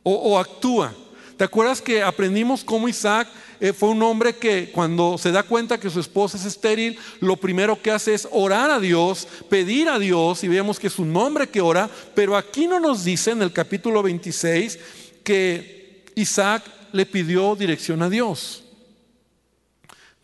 o, 0.04 0.38
actúa. 0.38 0.94
¿Te 1.36 1.44
acuerdas 1.44 1.82
que 1.82 2.04
aprendimos 2.04 2.64
cómo 2.64 2.88
Isaac 2.88 3.28
eh, 3.60 3.74
fue 3.74 3.90
un 3.90 4.04
hombre 4.04 4.36
que 4.36 4.72
cuando 4.72 5.18
se 5.18 5.32
da 5.32 5.44
cuenta 5.44 5.80
que 5.80 5.90
su 5.90 6.00
esposa 6.00 6.38
es 6.38 6.46
estéril, 6.46 6.98
lo 7.22 7.38
primero 7.38 7.82
que 7.82 7.92
hace 7.92 8.14
es 8.14 8.28
orar 8.32 8.70
a 8.70 8.80
Dios, 8.80 9.28
pedir 9.50 9.90
a 9.90 9.98
Dios, 9.98 10.44
y 10.44 10.48
vemos 10.48 10.80
que 10.80 10.88
es 10.88 11.00
un 11.00 11.16
hombre 11.18 11.48
que 11.48 11.62
ora, 11.62 11.90
pero 12.14 12.38
aquí 12.38 12.68
no 12.68 12.80
nos 12.80 13.04
dice 13.04 13.32
en 13.32 13.42
el 13.42 13.52
capítulo 13.52 14.04
26 14.04 14.78
que 15.24 16.04
Isaac 16.16 16.64
le 16.92 17.06
pidió 17.06 17.56
dirección 17.56 18.04
a 18.04 18.10
Dios. 18.10 18.65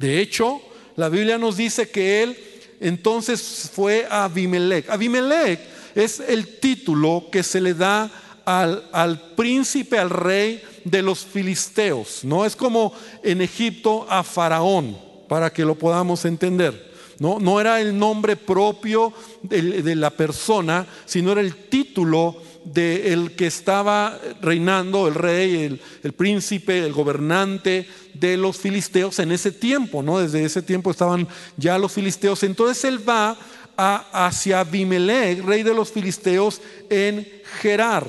De 0.02 0.20
hecho, 0.20 0.60
la 0.96 1.10
Biblia 1.10 1.38
nos 1.38 1.58
dice 1.58 1.90
que 1.90 2.24
él 2.24 2.38
entonces 2.80 3.70
fue 3.72 4.08
a 4.10 4.24
Abimelech. 4.24 4.90
Abimelech 4.90 5.60
es 5.94 6.20
el 6.20 6.60
título 6.60 7.26
que 7.32 7.44
se 7.44 7.62
le 7.62 7.76
da 7.76 8.10
al, 8.44 8.84
al, 8.92 9.22
príncipe, 9.36 10.00
al 10.00 10.10
rey 10.10 10.60
de 10.84 11.04
los 11.04 11.24
filisteos. 11.24 12.24
No 12.24 12.44
es 12.44 12.56
como 12.56 12.94
en 13.22 13.42
Egipto 13.42 14.08
a 14.10 14.24
Faraón, 14.24 14.98
para 15.30 15.54
que 15.54 15.64
lo 15.64 15.76
podamos 15.76 16.26
entender. 16.26 16.92
No, 17.20 17.38
no 17.38 17.62
era 17.62 17.80
el 17.80 17.96
nombre 17.96 18.36
propio 18.36 19.14
de, 19.44 19.84
de 19.84 19.96
la 19.96 20.10
persona, 20.10 20.88
sino 21.06 21.32
era 21.32 21.42
el 21.42 21.56
título 21.56 22.42
del 22.66 23.36
que 23.36 23.48
estaba 23.48 24.20
reinando, 24.42 25.08
el 25.08 25.16
rey, 25.16 25.80
el, 26.04 26.14
príncipe, 26.14 26.86
el 26.86 26.94
gobernante 26.94 27.88
de 28.14 28.38
los 28.38 28.58
filisteos 28.58 29.20
en 29.20 29.32
ese 29.32 29.52
tiempo, 29.52 30.04
¿no? 30.04 30.20
Desde 30.20 30.44
ese 30.44 30.62
tiempo 30.62 30.92
estaban 30.92 31.28
ya 31.58 31.78
los 31.78 31.92
filisteos. 31.92 32.44
Entonces 32.44 32.84
él 32.86 33.08
va 33.08 33.38
hacia 33.78 34.60
Abimelech, 34.60 35.44
rey 35.44 35.64
de 35.64 35.74
los 35.74 35.92
filisteos, 35.92 36.62
en 36.90 37.28
Gerar. 37.62 38.08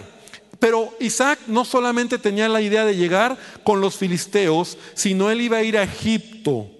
Pero 0.59 0.94
Isaac 1.00 1.40
no 1.47 1.64
solamente 1.64 2.18
tenía 2.18 2.49
la 2.49 2.61
idea 2.61 2.85
de 2.85 2.97
llegar 2.97 3.37
con 3.64 3.80
los 3.80 3.97
filisteos, 3.97 4.78
sino 4.94 5.30
él 5.30 5.40
iba 5.40 5.56
a 5.56 5.62
ir 5.62 5.76
a 5.76 5.82
Egipto. 5.82 6.71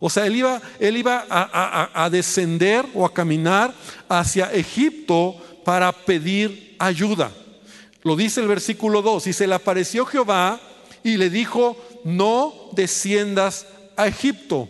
O 0.00 0.08
sea, 0.08 0.26
él 0.26 0.36
iba, 0.36 0.60
él 0.80 0.96
iba 0.96 1.26
a 1.28 2.08
descender 2.10 2.86
o 2.94 3.04
a 3.04 3.12
caminar 3.12 3.74
hacia 4.08 4.50
Egipto 4.52 5.36
para 5.64 5.92
pedir 5.92 6.69
ayuda. 6.80 7.30
Lo 8.02 8.16
dice 8.16 8.40
el 8.40 8.48
versículo 8.48 9.02
2, 9.02 9.28
y 9.28 9.32
se 9.32 9.46
le 9.46 9.54
apareció 9.54 10.06
Jehová 10.06 10.58
y 11.04 11.16
le 11.16 11.30
dijo, 11.30 11.76
no 12.04 12.54
desciendas 12.72 13.66
a 13.96 14.08
Egipto, 14.08 14.68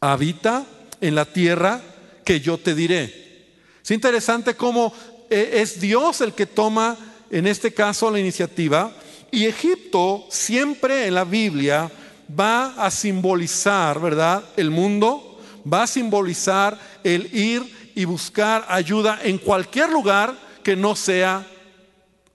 habita 0.00 0.66
en 1.00 1.14
la 1.14 1.24
tierra 1.24 1.80
que 2.24 2.40
yo 2.40 2.58
te 2.58 2.74
diré. 2.74 3.46
Es 3.82 3.90
interesante 3.90 4.54
cómo 4.54 4.92
eh, 5.30 5.50
es 5.54 5.80
Dios 5.80 6.20
el 6.20 6.34
que 6.34 6.46
toma 6.46 6.96
en 7.30 7.46
este 7.46 7.72
caso 7.72 8.10
la 8.10 8.20
iniciativa 8.20 8.92
y 9.30 9.46
Egipto 9.46 10.26
siempre 10.30 11.06
en 11.06 11.14
la 11.14 11.24
Biblia 11.24 11.90
va 12.38 12.74
a 12.74 12.90
simbolizar, 12.90 14.00
¿verdad? 14.00 14.44
El 14.56 14.70
mundo, 14.70 15.40
va 15.70 15.84
a 15.84 15.86
simbolizar 15.86 16.78
el 17.04 17.34
ir 17.34 17.77
y 17.98 18.04
buscar 18.04 18.64
ayuda 18.68 19.18
en 19.24 19.38
cualquier 19.38 19.90
lugar 19.90 20.32
que 20.62 20.76
no 20.76 20.94
sea 20.94 21.44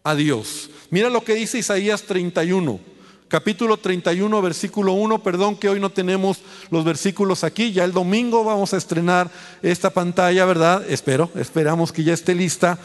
a 0.03 0.13
Dios. 0.13 0.70
Mira 0.89 1.10
lo 1.10 1.24
que 1.24 1.36
dice 1.36 1.58
Isaías 1.58 2.03
31, 2.03 2.82
capítulo 3.29 3.77
31, 3.77 4.41
versículo 4.41 4.91
1. 4.91 5.24
Perdón 5.24 5.55
que 5.55 5.70
hoy 5.70 5.79
no 5.79 5.89
tenemos 5.89 6.39
los 6.70 6.84
versículos 6.84 7.46
aquí, 7.46 7.72
ya 7.72 7.86
el 7.86 7.93
domingo 7.93 8.43
vamos 8.43 8.74
a 8.74 8.77
estrenar 8.77 9.32
esta 9.62 9.89
pantalla, 9.89 10.43
¿verdad? 10.43 10.84
Espero, 10.89 11.32
esperamos 11.36 11.93
que 11.93 12.03
ya 12.03 12.13
esté 12.13 12.36
lista. 12.36 12.77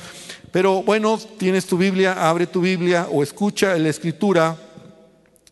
Pero 0.52 0.84
bueno, 0.84 1.18
tienes 1.36 1.66
tu 1.66 1.78
Biblia, 1.78 2.28
abre 2.28 2.46
tu 2.46 2.60
Biblia 2.60 3.08
o 3.10 3.24
escucha 3.24 3.76
la 3.76 3.88
escritura. 3.88 4.56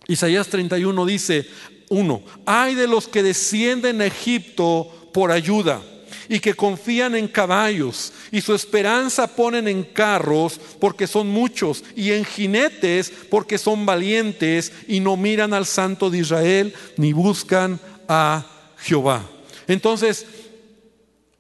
Isaías 0.06 0.46
31 0.46 1.04
dice, 1.04 1.44
1, 1.88 2.22
hay 2.46 2.76
de 2.76 2.86
los 2.86 3.08
que 3.08 3.24
descienden 3.24 4.00
a 4.00 4.06
Egipto 4.06 5.10
por 5.12 5.32
ayuda 5.32 5.82
y 6.28 6.40
que 6.40 6.54
confían 6.54 7.14
en 7.14 7.28
caballos 7.28 8.12
y 8.30 8.40
su 8.40 8.54
esperanza 8.54 9.26
ponen 9.26 9.68
en 9.68 9.82
carros 9.82 10.60
porque 10.80 11.06
son 11.06 11.28
muchos 11.28 11.84
y 11.94 12.12
en 12.12 12.24
jinetes 12.24 13.12
porque 13.30 13.58
son 13.58 13.86
valientes 13.86 14.72
y 14.88 15.00
no 15.00 15.16
miran 15.16 15.54
al 15.54 15.66
santo 15.66 16.10
de 16.10 16.18
Israel 16.18 16.74
ni 16.96 17.12
buscan 17.12 17.80
a 18.08 18.46
Jehová. 18.78 19.28
Entonces, 19.66 20.26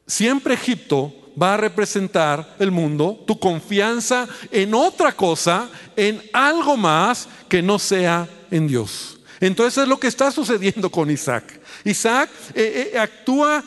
siempre 0.06 0.54
Egipto 0.54 1.12
va 1.40 1.54
a 1.54 1.58
representar 1.58 2.56
el 2.58 2.70
mundo, 2.70 3.22
tu 3.26 3.38
confianza 3.38 4.26
en 4.50 4.74
otra 4.74 5.12
cosa, 5.12 5.68
en 5.94 6.22
algo 6.32 6.76
más 6.76 7.28
que 7.48 7.62
no 7.62 7.78
sea 7.78 8.28
en 8.50 8.66
Dios. 8.66 9.18
Entonces 9.40 9.82
es 9.82 9.88
lo 9.88 10.00
que 10.00 10.06
está 10.06 10.30
sucediendo 10.30 10.90
con 10.90 11.10
Isaac. 11.10 11.60
Isaac 11.84 12.30
eh, 12.54 12.92
eh, 12.94 12.98
actúa 12.98 13.62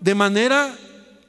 de 0.00 0.14
manera 0.14 0.76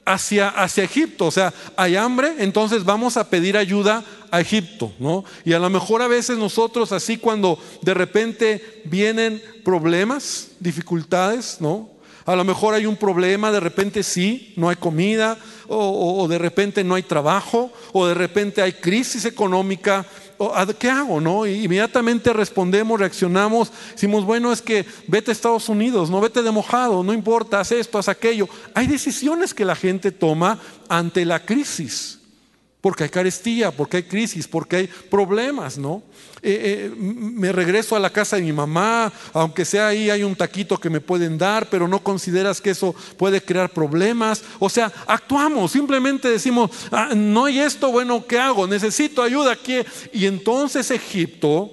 hacia, 0.04 0.48
hacia 0.48 0.84
Egipto. 0.84 1.26
O 1.26 1.30
sea, 1.30 1.52
hay 1.76 1.96
hambre, 1.96 2.34
entonces 2.38 2.84
vamos 2.84 3.16
a 3.16 3.28
pedir 3.28 3.56
ayuda 3.56 4.04
a 4.30 4.40
Egipto, 4.40 4.92
¿no? 4.98 5.24
Y 5.44 5.52
a 5.52 5.58
lo 5.58 5.70
mejor 5.70 6.02
a 6.02 6.08
veces 6.08 6.38
nosotros 6.38 6.92
así 6.92 7.16
cuando 7.16 7.58
de 7.82 7.94
repente 7.94 8.82
vienen 8.84 9.42
problemas, 9.64 10.48
dificultades, 10.60 11.58
¿no? 11.60 11.90
A 12.24 12.36
lo 12.36 12.44
mejor 12.44 12.74
hay 12.74 12.84
un 12.84 12.96
problema, 12.96 13.50
de 13.50 13.60
repente 13.60 14.02
sí, 14.02 14.52
no 14.56 14.68
hay 14.68 14.76
comida, 14.76 15.38
o, 15.66 16.22
o 16.22 16.28
de 16.28 16.36
repente 16.36 16.84
no 16.84 16.94
hay 16.94 17.02
trabajo, 17.02 17.72
o 17.92 18.06
de 18.06 18.12
repente 18.12 18.60
hay 18.60 18.72
crisis 18.72 19.24
económica, 19.24 20.04
¿qué 20.78 20.90
hago? 20.90 21.20
No? 21.20 21.46
Inmediatamente 21.46 22.32
respondemos, 22.32 22.98
reaccionamos, 22.98 23.72
decimos, 23.92 24.24
bueno, 24.24 24.52
es 24.52 24.62
que 24.62 24.86
vete 25.06 25.30
a 25.30 25.32
Estados 25.32 25.68
Unidos, 25.68 26.10
no 26.10 26.20
vete 26.20 26.42
de 26.42 26.50
mojado, 26.50 27.02
no 27.02 27.12
importa, 27.12 27.60
haz 27.60 27.72
esto, 27.72 27.98
haz 27.98 28.08
aquello. 28.08 28.48
Hay 28.74 28.86
decisiones 28.86 29.54
que 29.54 29.64
la 29.64 29.76
gente 29.76 30.12
toma 30.12 30.58
ante 30.88 31.24
la 31.24 31.44
crisis. 31.44 32.17
Porque 32.80 33.04
hay 33.04 33.10
carestía, 33.10 33.72
porque 33.72 33.98
hay 33.98 34.02
crisis, 34.04 34.46
porque 34.46 34.76
hay 34.76 34.86
problemas, 34.86 35.76
¿no? 35.78 36.02
Eh, 36.42 36.90
eh, 36.92 36.94
me 36.96 37.50
regreso 37.50 37.96
a 37.96 37.98
la 37.98 38.10
casa 38.10 38.36
de 38.36 38.42
mi 38.42 38.52
mamá, 38.52 39.12
aunque 39.32 39.64
sea 39.64 39.88
ahí 39.88 40.10
hay 40.10 40.22
un 40.22 40.36
taquito 40.36 40.78
que 40.78 40.88
me 40.88 41.00
pueden 41.00 41.36
dar, 41.36 41.68
pero 41.68 41.88
no 41.88 42.02
consideras 42.02 42.60
que 42.60 42.70
eso 42.70 42.94
puede 43.16 43.42
crear 43.42 43.70
problemas. 43.70 44.44
O 44.60 44.68
sea, 44.68 44.92
actuamos, 45.08 45.72
simplemente 45.72 46.30
decimos, 46.30 46.70
ah, 46.92 47.10
no 47.16 47.46
hay 47.46 47.58
esto, 47.58 47.90
bueno, 47.90 48.24
¿qué 48.26 48.38
hago? 48.38 48.68
Necesito 48.68 49.22
ayuda 49.22 49.52
aquí. 49.52 49.78
Y 50.12 50.26
entonces 50.26 50.92
Egipto 50.92 51.70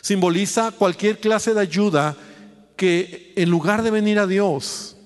simboliza 0.00 0.70
cualquier 0.70 1.18
clase 1.18 1.54
de 1.54 1.60
ayuda 1.60 2.16
que 2.76 3.32
en 3.36 3.50
lugar 3.50 3.82
de 3.82 3.90
venir 3.90 4.18
a 4.18 4.26
Dios, 4.26 4.96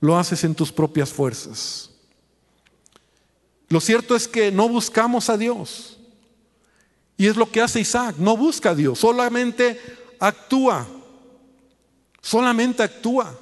lo 0.00 0.18
haces 0.18 0.44
en 0.44 0.54
tus 0.54 0.72
propias 0.72 1.10
fuerzas. 1.10 1.90
Lo 3.68 3.80
cierto 3.80 4.14
es 4.14 4.28
que 4.28 4.52
no 4.52 4.68
buscamos 4.68 5.28
a 5.28 5.36
Dios. 5.36 5.96
Y 7.16 7.26
es 7.26 7.36
lo 7.36 7.50
que 7.50 7.60
hace 7.60 7.80
Isaac, 7.80 8.16
no 8.18 8.36
busca 8.36 8.70
a 8.70 8.74
Dios, 8.74 8.98
solamente 8.98 9.80
actúa. 10.20 10.86
Solamente 12.20 12.82
actúa. 12.82 13.38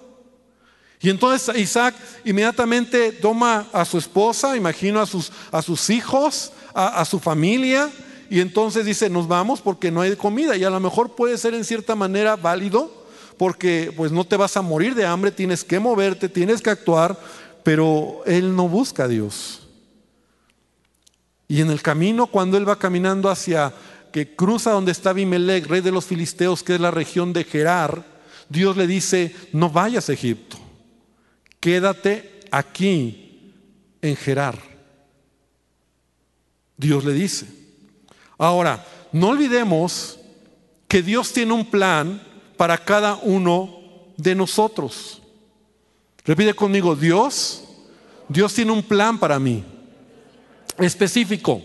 Y 1.01 1.11
entonces 1.11 1.55
Isaac 1.57 1.95
inmediatamente 2.25 3.13
toma 3.13 3.67
a 3.73 3.85
su 3.85 3.99
esposa, 3.99 4.57
imagino 4.57 5.01
a 5.01 5.07
sus, 5.07 5.33
a 5.51 5.61
sus 5.61 5.91
hijos, 5.91 6.53
a, 6.73 7.05
su 7.05 7.19
familia, 7.19 7.91
y 8.31 8.41
entonces 8.41 8.87
dice, 8.87 9.11
nos 9.11 9.29
vamos 9.29 9.61
porque 9.61 9.91
no 9.91 10.01
hay 10.01 10.17
comida. 10.17 10.57
Y 10.57 10.65
a 10.65 10.71
lo 10.71 10.81
mejor 10.81 11.15
puede 11.15 11.37
ser 11.37 11.55
en 11.55 11.65
cierta 11.65 11.95
manera 11.95 12.37
válido, 12.37 12.91
porque 13.37 13.93
pues 13.97 14.13
no 14.13 14.25
te 14.25 14.37
vas 14.37 14.57
a 14.57 14.63
morir 14.63 14.95
de 14.95 15.05
hambre, 15.05 15.31
tienes 15.31 15.63
que 15.63 15.79
moverte, 15.79 16.29
tienes 16.29 16.63
que 16.63 16.71
actuar, 16.71 17.19
pero 17.63 18.23
él 18.25 18.55
no 18.57 18.69
busca 18.69 19.05
a 19.05 19.09
Dios. 19.09 19.64
Y 21.55 21.61
en 21.61 21.71
el 21.71 21.83
camino, 21.83 22.27
cuando 22.27 22.57
él 22.57 22.69
va 22.69 22.81
caminando 22.81 23.31
hacia 23.31 23.73
que 24.11 24.35
cruza 24.35 24.73
donde 24.73 24.91
está 24.91 25.11
Abimelech, 25.11 25.69
rey 25.69 25.83
de 25.83 25.93
los 25.93 26.05
filisteos, 26.05 26.65
que 26.65 26.75
es 26.75 26.81
la 26.81 26.91
región 26.91 27.33
de 27.33 27.45
Gerar, 27.45 28.05
Dios 28.49 28.77
le 28.77 28.89
dice, 28.89 29.33
no 29.53 29.71
vayas 29.71 30.09
a 30.09 30.15
Egipto, 30.15 30.57
quédate 31.61 32.41
aquí 32.51 33.53
en 34.03 34.17
Gerar. 34.17 34.59
Dios 36.77 37.05
le 37.05 37.13
dice. 37.13 37.47
Ahora, 38.37 38.85
no 39.13 39.29
olvidemos 39.29 40.19
que 40.89 41.05
Dios 41.05 41.33
tiene 41.33 41.53
un 41.53 41.71
plan 41.71 42.21
para 42.57 42.79
cada 42.79 43.15
uno 43.15 43.79
de 44.17 44.35
nosotros. 44.35 45.23
Repite 46.25 46.53
conmigo, 46.55 46.97
Dios, 46.97 47.63
Dios 48.29 48.53
tiene 48.53 48.73
un 48.73 48.83
plan 48.83 49.21
para 49.21 49.39
mí 49.39 49.65
específico. 50.79 51.63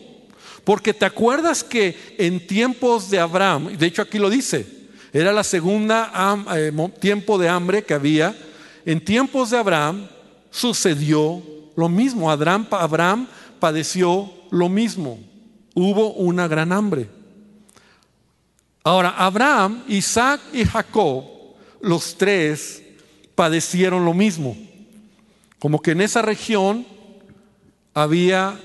Porque 0.64 0.94
te 0.94 1.06
acuerdas 1.06 1.64
que 1.64 2.16
en 2.18 2.46
tiempos 2.46 3.10
de 3.10 3.20
Abraham, 3.20 3.78
de 3.78 3.88
hecho 3.88 4.02
aquí 4.02 4.20
lo 4.20 4.30
dice, 4.30 4.66
era 5.12 5.32
la 5.32 5.44
segunda 5.44 6.12
eh, 6.56 6.72
tiempo 7.00 7.38
de 7.38 7.50
hambre 7.50 7.84
que 7.84 7.94
había, 7.94 8.36
en 8.86 9.04
tiempos 9.04 9.50
de 9.50 9.58
Abraham 9.58 10.08
sucedió 10.52 11.42
lo 11.76 11.90
mismo, 11.90 12.30
Abraham, 12.30 12.68
Abraham 12.72 13.28
padeció 13.60 14.32
lo 14.52 14.70
mismo, 14.70 15.20
hubo 15.74 16.14
una 16.14 16.48
gran 16.48 16.72
hambre. 16.72 17.10
Ahora, 18.84 19.10
Abraham, 19.18 19.84
Isaac 19.88 20.42
y 20.54 20.66
Jacob, 20.66 21.24
los 21.82 22.16
tres 22.18 22.84
padecieron 23.36 24.06
lo 24.06 24.14
mismo. 24.14 24.56
Como 25.60 25.82
que 25.82 25.92
en 25.92 26.02
esa 26.02 26.22
región 26.22 26.86
había 27.94 28.60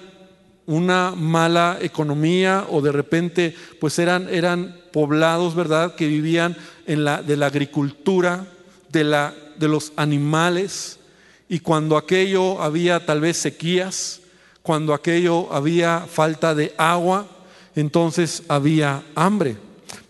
una 0.66 1.12
mala 1.16 1.78
economía 1.80 2.66
o 2.70 2.80
de 2.80 2.92
repente 2.92 3.54
pues 3.80 3.98
eran, 3.98 4.28
eran 4.28 4.76
poblados, 4.92 5.54
¿verdad?, 5.54 5.94
que 5.94 6.06
vivían 6.06 6.56
en 6.86 7.04
la, 7.04 7.22
de 7.22 7.36
la 7.36 7.46
agricultura, 7.46 8.46
de, 8.90 9.04
la, 9.04 9.34
de 9.56 9.68
los 9.68 9.92
animales, 9.96 10.98
y 11.48 11.60
cuando 11.60 11.96
aquello 11.96 12.62
había 12.62 13.04
tal 13.04 13.20
vez 13.20 13.36
sequías, 13.36 14.20
cuando 14.62 14.94
aquello 14.94 15.52
había 15.52 16.06
falta 16.10 16.54
de 16.54 16.74
agua, 16.78 17.26
entonces 17.76 18.42
había 18.48 19.02
hambre. 19.14 19.56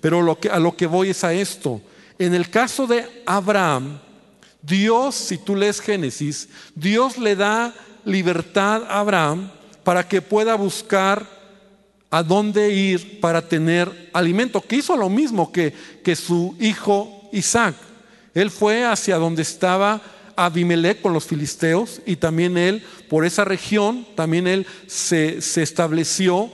Pero 0.00 0.22
lo 0.22 0.38
que, 0.38 0.48
a 0.48 0.58
lo 0.60 0.76
que 0.76 0.86
voy 0.86 1.10
es 1.10 1.24
a 1.24 1.32
esto. 1.32 1.80
En 2.18 2.34
el 2.34 2.50
caso 2.50 2.86
de 2.86 3.22
Abraham, 3.26 3.98
Dios, 4.62 5.14
si 5.14 5.38
tú 5.38 5.56
lees 5.56 5.80
Génesis, 5.80 6.48
Dios 6.74 7.18
le 7.18 7.34
da 7.34 7.74
libertad 8.04 8.84
a 8.84 9.00
Abraham 9.00 9.50
para 9.84 10.08
que 10.08 10.22
pueda 10.22 10.54
buscar 10.54 11.26
a 12.10 12.22
dónde 12.22 12.70
ir 12.70 13.20
para 13.20 13.46
tener 13.48 14.10
alimento, 14.12 14.60
que 14.60 14.76
hizo 14.76 14.96
lo 14.96 15.08
mismo 15.08 15.52
que, 15.52 15.74
que 16.02 16.16
su 16.16 16.56
hijo 16.60 17.28
Isaac. 17.32 17.74
Él 18.34 18.50
fue 18.50 18.84
hacia 18.84 19.16
donde 19.16 19.42
estaba 19.42 20.00
Abimelech 20.36 21.00
con 21.00 21.12
los 21.12 21.26
filisteos 21.26 22.00
y 22.06 22.16
también 22.16 22.56
él, 22.56 22.84
por 23.08 23.24
esa 23.24 23.44
región, 23.44 24.06
también 24.14 24.46
él 24.46 24.66
se, 24.86 25.40
se 25.40 25.62
estableció 25.62 26.50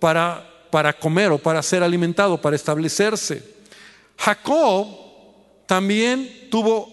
para, 0.00 0.50
para 0.70 0.92
comer 0.92 1.32
o 1.32 1.38
para 1.38 1.62
ser 1.62 1.82
alimentado, 1.82 2.40
para 2.40 2.56
establecerse. 2.56 3.42
Jacob 4.18 4.86
también 5.66 6.48
tuvo 6.50 6.88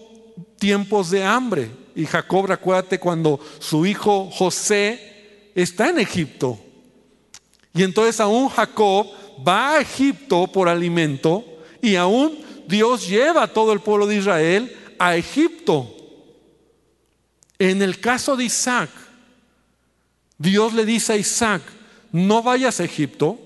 tiempos 0.58 1.10
de 1.10 1.24
hambre. 1.24 1.70
Y 1.94 2.06
Jacob, 2.06 2.46
recuérdate 2.46 2.98
cuando 2.98 3.38
su 3.58 3.84
hijo 3.84 4.30
José 4.30 5.11
está 5.54 5.90
en 5.90 5.98
Egipto. 5.98 6.58
Y 7.74 7.82
entonces 7.82 8.20
aún 8.20 8.48
Jacob 8.48 9.06
va 9.46 9.74
a 9.74 9.80
Egipto 9.80 10.46
por 10.46 10.68
alimento 10.68 11.44
y 11.80 11.96
aún 11.96 12.38
Dios 12.68 13.08
lleva 13.08 13.44
a 13.44 13.52
todo 13.52 13.72
el 13.72 13.80
pueblo 13.80 14.06
de 14.06 14.16
Israel 14.16 14.76
a 14.98 15.16
Egipto. 15.16 15.96
En 17.58 17.82
el 17.82 18.00
caso 18.00 18.36
de 18.36 18.44
Isaac, 18.44 18.90
Dios 20.38 20.74
le 20.74 20.84
dice 20.84 21.12
a 21.12 21.16
Isaac, 21.16 21.62
no 22.10 22.42
vayas 22.42 22.80
a 22.80 22.84
Egipto, 22.84 23.38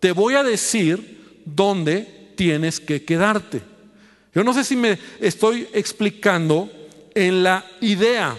te 0.00 0.12
voy 0.12 0.34
a 0.34 0.42
decir 0.42 1.42
dónde 1.44 2.32
tienes 2.36 2.78
que 2.78 3.04
quedarte. 3.04 3.62
Yo 4.34 4.44
no 4.44 4.54
sé 4.54 4.62
si 4.62 4.76
me 4.76 4.98
estoy 5.20 5.68
explicando 5.72 6.70
en 7.14 7.42
la 7.42 7.64
idea 7.80 8.36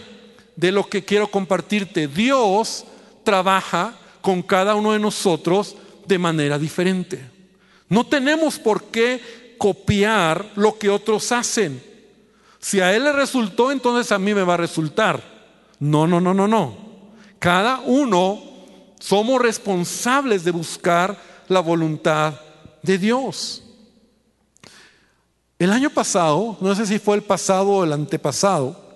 de 0.60 0.74
lo 0.74 0.89
que 0.89 1.06
quiero 1.06 1.32
compartirte. 1.32 2.08
Dios 2.08 2.84
trabaja 3.24 3.98
con 4.19 4.41
cada 4.41 4.76
uno 4.76 4.91
de 4.91 5.00
nosotros 5.00 5.78
de 6.06 6.19
manera 6.19 6.60
diferente. 6.60 7.24
No 7.88 8.06
tenemos 8.06 8.60
por 8.60 8.84
qué 8.86 9.56
copiar 9.58 10.52
lo 10.56 10.78
que 10.78 10.89
otros 10.89 11.32
hacen. 11.32 11.82
Si 12.60 12.82
a 12.82 12.93
él 12.93 13.06
le 13.06 13.13
resultó, 13.13 13.72
entonces 13.72 14.12
a 14.12 14.19
mí 14.19 14.34
me 14.34 14.43
va 14.43 14.56
a 14.56 14.58
resultar. 14.58 15.24
No, 15.80 16.06
no, 16.06 16.19
no, 16.19 16.34
no, 16.34 16.45
no. 16.45 16.76
Cada 17.39 17.80
uno 17.80 18.41
somos 19.00 19.41
responsables 19.41 20.43
de 20.43 20.52
buscar 20.52 21.17
la 21.48 21.62
voluntad 21.62 22.34
de 22.84 22.98
Dios. 22.98 23.63
El 25.58 25.72
año 25.72 25.89
pasado, 25.89 26.58
no 26.60 26.76
sé 26.76 26.86
si 26.86 27.00
fue 27.00 27.15
el 27.15 27.24
pasado 27.24 27.69
o 27.69 27.84
el 27.86 27.93
antepasado, 27.93 28.88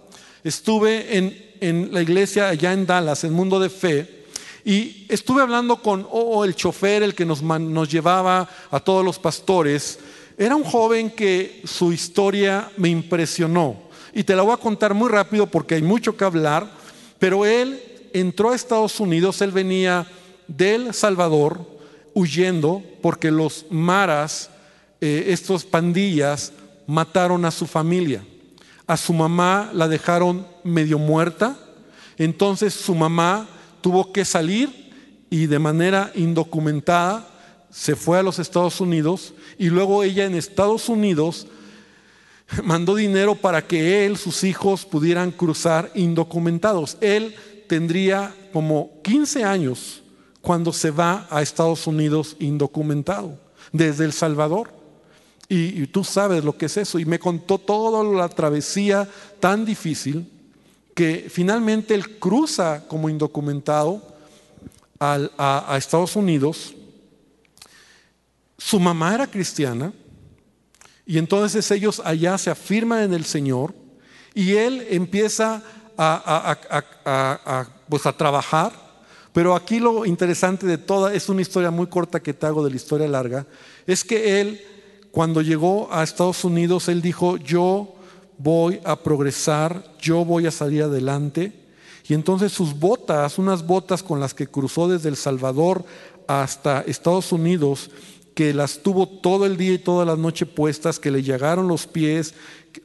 estuve 0.43 1.17
en, 1.17 1.55
en 1.59 1.93
la 1.93 2.01
iglesia 2.01 2.49
allá 2.49 2.73
en 2.73 2.85
Dallas, 2.85 3.23
en 3.23 3.33
Mundo 3.33 3.59
de 3.59 3.69
Fe, 3.69 4.23
y 4.65 5.05
estuve 5.09 5.41
hablando 5.41 5.81
con 5.81 6.07
oh, 6.09 6.45
el 6.45 6.55
chofer, 6.55 7.03
el 7.03 7.15
que 7.15 7.25
nos, 7.25 7.41
nos 7.41 7.89
llevaba 7.89 8.49
a 8.71 8.79
todos 8.79 9.03
los 9.03 9.19
pastores. 9.19 9.99
Era 10.37 10.55
un 10.55 10.63
joven 10.63 11.09
que 11.11 11.61
su 11.65 11.91
historia 11.91 12.71
me 12.77 12.89
impresionó. 12.89 13.77
Y 14.13 14.23
te 14.23 14.35
la 14.35 14.43
voy 14.43 14.53
a 14.53 14.57
contar 14.57 14.93
muy 14.93 15.09
rápido 15.09 15.47
porque 15.47 15.75
hay 15.75 15.81
mucho 15.81 16.15
que 16.15 16.23
hablar. 16.23 16.71
Pero 17.19 17.45
él 17.45 17.81
entró 18.13 18.51
a 18.51 18.55
Estados 18.55 18.99
Unidos, 18.99 19.41
él 19.41 19.51
venía 19.51 20.07
del 20.47 20.93
Salvador 20.93 21.65
huyendo 22.13 22.83
porque 23.01 23.31
los 23.31 23.65
maras, 23.69 24.49
eh, 25.01 25.25
estos 25.27 25.65
pandillas, 25.65 26.53
mataron 26.87 27.43
a 27.43 27.51
su 27.51 27.65
familia. 27.65 28.23
A 28.87 28.97
su 28.97 29.13
mamá 29.13 29.69
la 29.73 29.87
dejaron 29.87 30.45
medio 30.63 30.99
muerta. 30.99 31.57
Entonces 32.17 32.73
su 32.73 32.95
mamá 32.95 33.47
tuvo 33.81 34.11
que 34.11 34.25
salir 34.25 34.91
y 35.29 35.47
de 35.47 35.59
manera 35.59 36.11
indocumentada 36.15 37.27
se 37.69 37.95
fue 37.95 38.19
a 38.19 38.23
los 38.23 38.37
Estados 38.37 38.79
Unidos 38.79 39.33
y 39.57 39.69
luego 39.69 40.03
ella 40.03 40.25
en 40.25 40.35
Estados 40.35 40.89
Unidos 40.89 41.47
mandó 42.63 42.95
dinero 42.95 43.35
para 43.35 43.65
que 43.65 44.05
él, 44.05 44.17
sus 44.17 44.43
hijos 44.43 44.85
pudieran 44.85 45.31
cruzar 45.31 45.91
indocumentados. 45.95 46.97
Él 47.01 47.35
tendría 47.67 48.35
como 48.51 49.01
15 49.03 49.43
años 49.43 50.03
cuando 50.41 50.73
se 50.73 50.91
va 50.91 51.25
a 51.29 51.41
Estados 51.41 51.87
Unidos 51.87 52.35
indocumentado, 52.39 53.39
desde 53.71 54.05
El 54.05 54.13
Salvador. 54.13 54.82
Y, 55.49 55.85
tú 55.87 56.03
sabes 56.03 56.43
lo 56.43 56.57
que 56.57 56.65
es 56.65 56.77
eso. 56.77 56.99
Y 56.99 57.05
me 57.05 57.19
contó 57.19 57.57
toda 57.57 58.03
la 58.03 58.29
travesía 58.29 59.07
tan 59.39 59.65
difícil 59.65 60.29
que 60.95 61.27
finalmente 61.29 61.93
él 61.93 62.17
cruza 62.19 62.83
como 62.87 63.09
indocumentado 63.09 64.01
a, 64.99 65.75
Estados 65.77 66.15
Unidos. 66.15 66.73
Su 68.57 68.79
mamá 68.79 69.13
era 69.15 69.27
cristiana 69.27 69.93
y 71.05 71.17
entonces 71.17 71.69
ellos 71.71 72.01
allá 72.03 72.37
se 72.37 72.49
afirman 72.49 73.03
en 73.03 73.13
el 73.13 73.25
Señor 73.25 73.75
y 74.33 74.53
él 74.53 74.87
empieza 74.89 75.61
a, 75.97 77.67
pues 77.89 78.05
a 78.05 78.15
trabajar. 78.15 78.71
Pero 79.33 79.55
aquí 79.55 79.79
lo 79.79 80.05
interesante 80.05 80.67
de 80.67 80.77
toda, 80.77 81.13
es 81.13 81.27
una 81.27 81.41
historia 81.41 81.71
muy 81.71 81.87
corta 81.87 82.21
que 82.21 82.33
te 82.33 82.45
hago 82.45 82.63
de 82.63 82.69
la 82.69 82.75
historia 82.75 83.07
larga, 83.07 83.47
es 83.87 84.03
que 84.03 84.39
él, 84.39 84.61
cuando 85.13 85.43
llegó 85.43 85.89
a 85.91 86.01
Estados 86.01 86.43
Unidos, 86.43 86.87
él 86.87 86.99
dijo, 87.03 87.37
yo 87.37 87.93
voy 88.39 88.79
a 88.83 88.95
progresar, 88.95 89.93
yo 90.01 90.25
voy 90.25 90.47
a 90.47 90.51
salir 90.51 90.81
adelante. 90.81 91.53
Y 92.07 92.15
entonces 92.15 92.51
sus 92.51 92.79
botas, 92.79 93.37
unas 93.37 93.63
botas 93.63 94.01
con 94.01 94.19
las 94.19 94.33
que 94.33 94.47
cruzó 94.47 94.87
desde 94.87 95.09
El 95.09 95.15
Salvador 95.15 95.85
hasta 96.27 96.81
Estados 96.81 97.31
Unidos, 97.31 97.91
que 98.33 98.55
las 98.55 98.79
tuvo 98.79 99.07
todo 99.07 99.45
el 99.45 99.55
día 99.55 99.73
y 99.73 99.77
toda 99.77 100.03
la 100.03 100.15
noche 100.15 100.47
puestas, 100.47 100.97
que 100.97 101.11
le 101.11 101.21
llegaron 101.21 101.67
los 101.67 101.85
pies, 101.85 102.33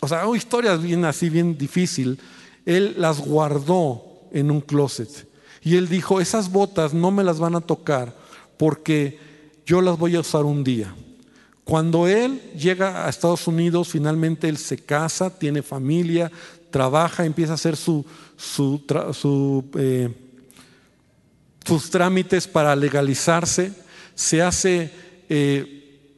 o 0.01 0.07
sea, 0.07 0.27
historias 0.37 0.83
bien 0.83 1.07
así, 1.07 1.31
bien 1.31 1.57
difícil, 1.57 2.21
él 2.67 2.95
las 2.99 3.21
guardó 3.21 4.03
en 4.33 4.51
un 4.51 4.61
closet. 4.61 5.27
Y 5.63 5.77
él 5.77 5.89
dijo, 5.89 6.21
esas 6.21 6.53
botas 6.53 6.93
no 6.93 7.11
me 7.11 7.25
las 7.25 7.39
van 7.39 7.55
a 7.55 7.63
tocar 7.63 8.15
porque 8.59 9.19
yo 9.65 9.81
las 9.81 9.99
voy 9.99 10.15
a 10.15 10.21
usar 10.21 10.45
un 10.45 10.63
día. 10.63 10.95
Cuando 11.69 12.09
él 12.09 12.41
llega 12.57 13.05
a 13.05 13.11
Estados 13.11 13.47
Unidos, 13.47 13.89
finalmente 13.89 14.49
él 14.49 14.57
se 14.57 14.79
casa, 14.79 15.29
tiene 15.29 15.61
familia, 15.61 16.33
trabaja, 16.71 17.27
empieza 17.27 17.53
a 17.53 17.57
hacer 17.57 17.77
su, 17.77 18.07
eh, 19.77 20.15
sus 21.67 21.91
trámites 21.91 22.49
para 22.49 22.75
legalizarse, 22.75 23.75
se 24.15 24.41
hace 24.41 24.91
eh, 25.29 26.09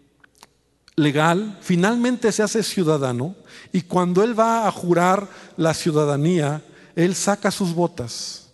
legal, 0.94 1.58
finalmente 1.60 2.30
se 2.30 2.44
hace 2.44 2.62
ciudadano 2.62 3.34
y 3.72 3.82
cuando 3.82 4.22
él 4.22 4.38
va 4.38 4.68
a 4.68 4.70
jurar 4.70 5.28
la 5.56 5.74
ciudadanía, 5.74 6.62
él 6.94 7.16
saca 7.16 7.50
sus 7.50 7.74
botas 7.74 8.50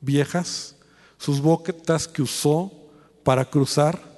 viejas, 0.00 0.74
sus 1.18 1.38
botas 1.38 2.08
que 2.08 2.22
usó 2.22 2.72
para 3.24 3.44
cruzar 3.44 4.09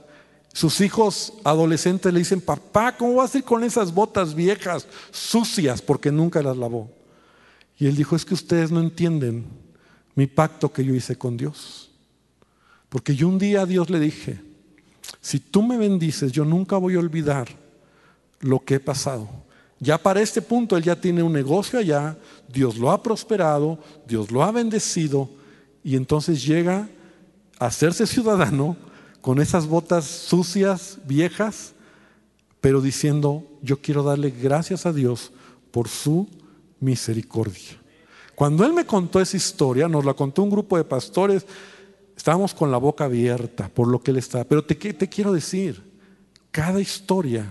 sus 0.52 0.80
hijos 0.80 1.32
adolescentes 1.44 2.12
le 2.12 2.18
dicen, 2.18 2.40
papá, 2.40 2.96
¿cómo 2.96 3.14
vas 3.14 3.34
a 3.34 3.38
ir 3.38 3.44
con 3.44 3.64
esas 3.64 3.92
botas 3.92 4.34
viejas, 4.34 4.86
sucias, 5.10 5.80
porque 5.80 6.12
nunca 6.12 6.42
las 6.42 6.56
lavó? 6.56 6.90
Y 7.78 7.86
él 7.86 7.96
dijo, 7.96 8.14
es 8.14 8.24
que 8.24 8.34
ustedes 8.34 8.70
no 8.70 8.80
entienden 8.80 9.46
mi 10.14 10.26
pacto 10.26 10.72
que 10.72 10.84
yo 10.84 10.94
hice 10.94 11.16
con 11.16 11.36
Dios. 11.36 11.90
Porque 12.88 13.16
yo 13.16 13.28
un 13.28 13.38
día 13.38 13.62
a 13.62 13.66
Dios 13.66 13.88
le 13.88 13.98
dije, 13.98 14.40
si 15.20 15.40
tú 15.40 15.62
me 15.62 15.78
bendices, 15.78 16.32
yo 16.32 16.44
nunca 16.44 16.76
voy 16.76 16.96
a 16.96 16.98
olvidar 16.98 17.48
lo 18.40 18.60
que 18.60 18.74
he 18.74 18.80
pasado. 18.80 19.28
Ya 19.80 19.98
para 19.98 20.20
este 20.20 20.42
punto 20.42 20.76
él 20.76 20.84
ya 20.84 21.00
tiene 21.00 21.22
un 21.22 21.32
negocio 21.32 21.78
allá, 21.78 22.16
Dios 22.48 22.76
lo 22.76 22.90
ha 22.90 23.02
prosperado, 23.02 23.78
Dios 24.06 24.30
lo 24.30 24.44
ha 24.44 24.52
bendecido 24.52 25.30
y 25.82 25.96
entonces 25.96 26.44
llega 26.44 26.88
a 27.58 27.66
hacerse 27.66 28.06
ciudadano 28.06 28.76
con 29.22 29.40
esas 29.40 29.66
botas 29.66 30.04
sucias, 30.04 30.98
viejas, 31.06 31.72
pero 32.60 32.80
diciendo, 32.80 33.46
yo 33.62 33.80
quiero 33.80 34.02
darle 34.02 34.30
gracias 34.30 34.84
a 34.84 34.92
Dios 34.92 35.32
por 35.70 35.88
su 35.88 36.28
misericordia. 36.80 37.80
Cuando 38.34 38.66
él 38.66 38.72
me 38.72 38.84
contó 38.84 39.20
esa 39.20 39.36
historia, 39.36 39.88
nos 39.88 40.04
la 40.04 40.14
contó 40.14 40.42
un 40.42 40.50
grupo 40.50 40.76
de 40.76 40.84
pastores, 40.84 41.46
estábamos 42.16 42.52
con 42.52 42.72
la 42.72 42.78
boca 42.78 43.04
abierta 43.04 43.68
por 43.68 43.86
lo 43.86 44.02
que 44.02 44.10
él 44.10 44.16
está. 44.16 44.42
Pero 44.42 44.64
te, 44.64 44.74
te 44.74 45.08
quiero 45.08 45.32
decir, 45.32 45.80
cada 46.50 46.80
historia 46.80 47.46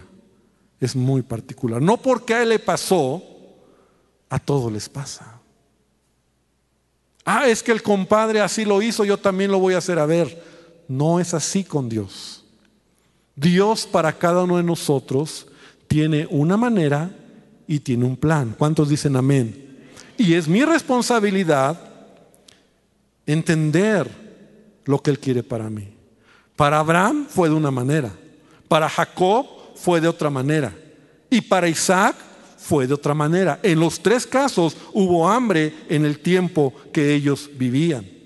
es 0.80 0.94
muy 0.94 1.22
particular. 1.22 1.82
No 1.82 1.96
porque 1.98 2.34
a 2.34 2.44
él 2.44 2.50
le 2.50 2.60
pasó, 2.60 3.24
a 4.30 4.40
todos 4.40 4.70
les 4.72 4.90
pasa. 4.90 5.40
Ah, 7.24 7.48
es 7.48 7.64
que 7.64 7.72
el 7.72 7.82
compadre 7.82 8.42
así 8.42 8.66
lo 8.66 8.82
hizo, 8.82 9.06
yo 9.06 9.18
también 9.18 9.52
lo 9.52 9.60
voy 9.60 9.76
a 9.76 9.78
hacer. 9.78 10.00
A 10.00 10.06
ver, 10.06 10.51
no 10.92 11.22
es 11.22 11.34
así 11.34 11.64
con 11.64 11.88
Dios. 11.88 12.44
Dios 13.34 13.88
para 13.88 14.12
cada 14.12 14.44
uno 14.44 14.58
de 14.58 14.64
nosotros 14.64 15.48
tiene 15.88 16.28
una 16.30 16.58
manera 16.58 17.10
y 17.66 17.80
tiene 17.80 18.04
un 18.04 18.18
plan. 18.18 18.54
¿Cuántos 18.58 18.90
dicen 18.90 19.16
amén? 19.16 19.80
Y 20.18 20.34
es 20.34 20.50
mi 20.50 20.66
responsabilidad 20.66 21.80
entender 23.26 24.12
lo 24.84 25.02
que 25.02 25.12
Él 25.12 25.20
quiere 25.20 25.44
para 25.44 25.70
mí. 25.70 25.94
Para 26.58 26.80
Abraham 26.80 27.26
fue 27.30 27.48
de 27.48 27.56
una 27.56 27.72
manera, 27.72 28.12
para 28.68 28.90
Jacob 28.90 29.46
fue 29.76 30.02
de 30.02 30.10
otra 30.10 30.30
manera 30.30 30.76
y 31.30 31.40
para 31.40 31.70
Isaac 31.70 32.18
fue 32.58 32.86
de 32.86 32.96
otra 32.96 33.14
manera. 33.14 33.62
En 33.64 33.80
los 33.80 34.02
tres 34.02 34.28
casos 34.28 34.76
hubo 34.92 35.28
hambre 35.30 35.74
en 35.88 36.04
el 36.04 36.20
tiempo 36.20 36.74
que 36.92 37.14
ellos 37.14 37.50
vivían. 37.54 38.21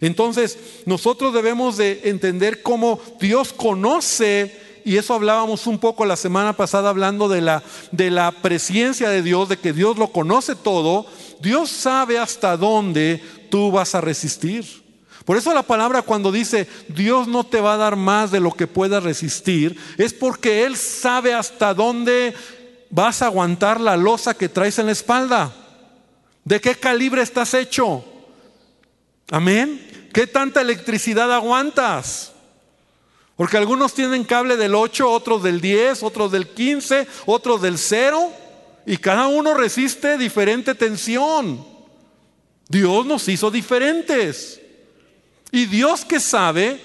Entonces, 0.00 0.58
nosotros 0.84 1.32
debemos 1.32 1.76
de 1.76 2.02
entender 2.04 2.62
cómo 2.62 3.00
Dios 3.20 3.52
conoce, 3.52 4.54
y 4.84 4.96
eso 4.96 5.14
hablábamos 5.14 5.66
un 5.66 5.78
poco 5.78 6.04
la 6.04 6.16
semana 6.16 6.52
pasada 6.52 6.90
hablando 6.90 7.28
de 7.28 7.40
la, 7.40 7.62
de 7.92 8.10
la 8.10 8.30
presencia 8.30 9.08
de 9.08 9.22
Dios, 9.22 9.48
de 9.48 9.56
que 9.56 9.72
Dios 9.72 9.96
lo 9.96 10.08
conoce 10.08 10.54
todo, 10.54 11.06
Dios 11.40 11.70
sabe 11.70 12.18
hasta 12.18 12.56
dónde 12.56 13.22
tú 13.50 13.70
vas 13.70 13.94
a 13.94 14.00
resistir. 14.00 14.84
Por 15.24 15.36
eso 15.36 15.52
la 15.52 15.64
palabra 15.64 16.02
cuando 16.02 16.30
dice 16.30 16.68
Dios 16.88 17.26
no 17.26 17.42
te 17.42 17.60
va 17.60 17.74
a 17.74 17.78
dar 17.78 17.96
más 17.96 18.30
de 18.30 18.38
lo 18.38 18.52
que 18.52 18.68
puedas 18.68 19.02
resistir, 19.02 19.76
es 19.98 20.14
porque 20.14 20.64
Él 20.64 20.76
sabe 20.76 21.34
hasta 21.34 21.74
dónde 21.74 22.32
vas 22.90 23.22
a 23.22 23.26
aguantar 23.26 23.80
la 23.80 23.96
losa 23.96 24.34
que 24.34 24.48
traes 24.48 24.78
en 24.78 24.86
la 24.86 24.92
espalda. 24.92 25.52
¿De 26.44 26.60
qué 26.60 26.76
calibre 26.76 27.22
estás 27.22 27.54
hecho? 27.54 28.04
Amén. 29.30 29.85
¿Qué 30.16 30.26
tanta 30.26 30.62
electricidad 30.62 31.30
aguantas? 31.30 32.32
Porque 33.36 33.58
algunos 33.58 33.92
tienen 33.92 34.24
cable 34.24 34.56
del 34.56 34.74
8, 34.74 35.10
otros 35.10 35.42
del 35.42 35.60
10, 35.60 36.02
otros 36.02 36.32
del 36.32 36.48
15, 36.48 37.06
otros 37.26 37.60
del 37.60 37.76
0. 37.76 38.32
Y 38.86 38.96
cada 38.96 39.26
uno 39.26 39.52
resiste 39.52 40.16
diferente 40.16 40.74
tensión. 40.74 41.62
Dios 42.66 43.04
nos 43.04 43.28
hizo 43.28 43.50
diferentes. 43.50 44.58
Y 45.52 45.66
Dios 45.66 46.02
que 46.06 46.18
sabe, 46.18 46.80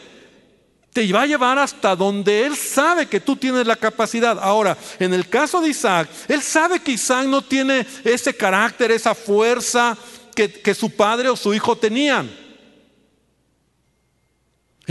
te 0.92 1.10
va 1.14 1.22
a 1.22 1.28
llevar 1.28 1.58
hasta 1.58 1.96
donde 1.96 2.46
Él 2.46 2.58
sabe 2.58 3.06
que 3.06 3.22
tú 3.22 3.38
tienes 3.38 3.66
la 3.66 3.78
capacidad. 3.78 4.40
Ahora, 4.42 4.78
en 5.00 5.14
el 5.14 5.30
caso 5.30 5.62
de 5.62 5.70
Isaac, 5.70 6.10
Él 6.28 6.42
sabe 6.42 6.82
que 6.82 6.92
Isaac 6.92 7.28
no 7.28 7.42
tiene 7.42 7.88
ese 8.04 8.36
carácter, 8.36 8.92
esa 8.92 9.16
fuerza, 9.16 9.98
que, 10.36 10.76
su 10.76 10.90
padre 10.90 11.30
o 11.30 11.38
su 11.38 11.54
hijo 11.54 11.78
tenían. 11.78 12.51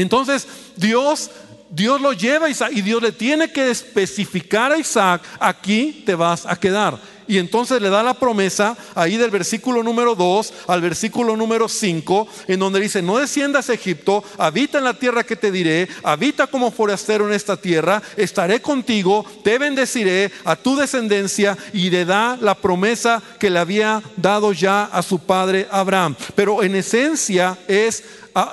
Entonces 0.02 0.46
Dios 0.76 1.30
Dios 1.72 2.00
lo 2.00 2.12
lleva 2.12 2.46
a 2.46 2.50
Isaac 2.50 2.72
y 2.74 2.82
Dios 2.82 3.00
le 3.00 3.12
tiene 3.12 3.52
que 3.52 3.70
especificar 3.70 4.72
a 4.72 4.78
Isaac, 4.78 5.22
aquí 5.38 6.02
te 6.04 6.16
vas 6.16 6.44
a 6.44 6.56
quedar. 6.56 6.98
Y 7.30 7.38
entonces 7.38 7.80
le 7.80 7.90
da 7.90 8.02
la 8.02 8.14
promesa 8.14 8.76
ahí 8.92 9.16
del 9.16 9.30
versículo 9.30 9.84
número 9.84 10.16
2 10.16 10.52
al 10.66 10.80
versículo 10.80 11.36
número 11.36 11.68
5, 11.68 12.26
en 12.48 12.58
donde 12.58 12.80
dice, 12.80 13.02
no 13.02 13.18
desciendas 13.18 13.70
a 13.70 13.74
Egipto, 13.74 14.24
habita 14.36 14.78
en 14.78 14.84
la 14.84 14.94
tierra 14.94 15.22
que 15.22 15.36
te 15.36 15.52
diré, 15.52 15.88
habita 16.02 16.48
como 16.48 16.72
forastero 16.72 17.28
en 17.28 17.32
esta 17.32 17.56
tierra, 17.56 18.02
estaré 18.16 18.60
contigo, 18.60 19.24
te 19.44 19.58
bendeciré 19.58 20.32
a 20.44 20.56
tu 20.56 20.74
descendencia 20.74 21.56
y 21.72 21.88
le 21.90 22.04
da 22.04 22.36
la 22.40 22.56
promesa 22.56 23.22
que 23.38 23.48
le 23.48 23.60
había 23.60 24.02
dado 24.16 24.52
ya 24.52 24.86
a 24.86 25.00
su 25.00 25.20
padre 25.20 25.68
Abraham. 25.70 26.16
Pero 26.34 26.64
en 26.64 26.74
esencia 26.74 27.56
es 27.68 28.02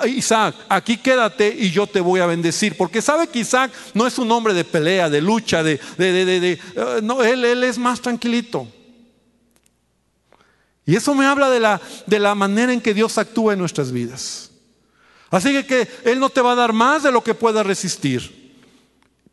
Isaac, 0.06 0.54
aquí 0.68 0.96
quédate 0.96 1.54
y 1.58 1.70
yo 1.70 1.86
te 1.86 2.00
voy 2.00 2.20
a 2.20 2.26
bendecir. 2.26 2.76
Porque 2.76 3.02
sabe 3.02 3.28
que 3.28 3.40
Isaac 3.40 3.72
no 3.94 4.06
es 4.06 4.18
un 4.18 4.30
hombre 4.32 4.54
de 4.54 4.64
pelea, 4.64 5.08
de 5.08 5.20
lucha, 5.20 5.62
de... 5.62 5.78
de, 5.96 6.58
uh, 6.76 7.02
no, 7.02 7.22
él, 7.22 7.44
él 7.44 7.64
es 7.64 7.78
más 7.78 8.00
tranquilito. 8.00 8.66
Y 10.86 10.96
eso 10.96 11.14
me 11.14 11.26
habla 11.26 11.50
de 11.50 11.60
la, 11.60 11.80
de 12.06 12.18
la 12.18 12.34
manera 12.34 12.72
en 12.72 12.80
que 12.80 12.94
Dios 12.94 13.18
actúa 13.18 13.52
en 13.52 13.58
nuestras 13.58 13.92
vidas. 13.92 14.50
Así 15.30 15.52
que, 15.52 15.66
que 15.66 15.88
Él 16.04 16.18
no 16.18 16.30
te 16.30 16.40
va 16.40 16.52
a 16.52 16.56
dar 16.56 16.72
más 16.72 17.02
de 17.02 17.12
lo 17.12 17.22
que 17.22 17.34
puedas 17.34 17.66
resistir. 17.66 18.54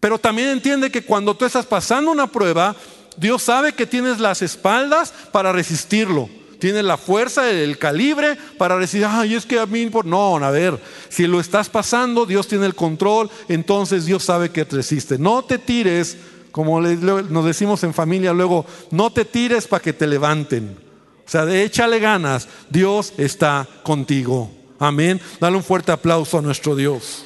Pero 0.02 0.20
también 0.20 0.50
entiende 0.50 0.92
que 0.92 1.04
cuando 1.04 1.36
tú 1.36 1.46
estás 1.46 1.66
pasando 1.66 2.12
una 2.12 2.28
prueba, 2.28 2.76
Dios 3.18 3.44
sabe 3.44 3.74
que 3.74 3.86
tienes 3.86 4.20
las 4.20 4.42
espaldas 4.42 5.14
para 5.32 5.52
resistirlo. 5.54 6.30
Tienes 6.60 6.84
la 6.84 6.98
fuerza, 6.98 7.50
el 7.50 7.78
calibre 7.78 8.38
para 8.58 8.78
decir, 8.78 9.06
ay, 9.06 9.36
es 9.36 9.46
que 9.46 9.60
a 9.60 9.66
mí, 9.66 9.90
no, 10.06 10.38
a 10.38 10.52
ver, 10.52 10.80
si 11.10 11.28
lo 11.28 11.40
estás 11.40 11.70
pasando, 11.70 12.26
Dios 12.26 12.48
tiene 12.48 12.66
el 12.66 12.76
control, 12.76 13.30
entonces 13.48 14.06
Dios 14.06 14.24
sabe 14.24 14.50
que 14.50 14.66
te 14.66 14.78
resiste. 14.78 15.18
No 15.18 15.44
te 15.44 15.58
tires, 15.58 16.18
como 16.52 16.82
nos 16.82 17.46
decimos 17.46 17.84
en 17.84 17.94
familia 17.94 18.34
luego, 18.34 18.66
no 18.92 19.12
te 19.12 19.26
tires 19.26 19.68
para 19.68 19.82
que 19.82 19.94
te 19.94 20.08
levanten. 20.08 20.78
O 21.26 21.30
sea, 21.30 21.52
échale 21.54 22.00
ganas, 22.00 22.48
Dios 22.70 23.14
está 23.18 23.68
contigo. 23.84 24.52
Amén. 24.80 25.20
Dale 25.40 25.58
un 25.58 25.64
fuerte 25.64 25.92
aplauso 25.92 26.38
a 26.38 26.42
nuestro 26.42 26.76
Dios. 26.76 27.24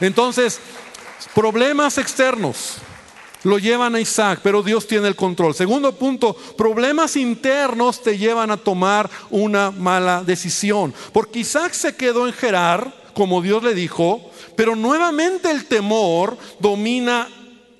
Entonces, 0.00 0.60
problemas 1.34 1.98
externos 1.98 2.78
lo 3.46 3.60
llevan 3.60 3.94
a 3.94 4.00
Isaac, 4.00 4.40
pero 4.42 4.60
Dios 4.60 4.88
tiene 4.88 5.06
el 5.06 5.14
control. 5.14 5.54
Segundo 5.54 5.92
punto, 5.92 6.34
problemas 6.34 7.14
internos 7.14 8.02
te 8.02 8.18
llevan 8.18 8.50
a 8.50 8.56
tomar 8.56 9.08
una 9.30 9.70
mala 9.70 10.24
decisión. 10.24 10.92
Porque 11.12 11.38
Isaac 11.38 11.72
se 11.72 11.94
quedó 11.94 12.26
en 12.26 12.32
Gerar, 12.32 12.92
como 13.14 13.40
Dios 13.40 13.62
le 13.62 13.72
dijo, 13.72 14.32
pero 14.56 14.74
nuevamente 14.74 15.48
el 15.48 15.66
temor 15.66 16.36
domina 16.58 17.28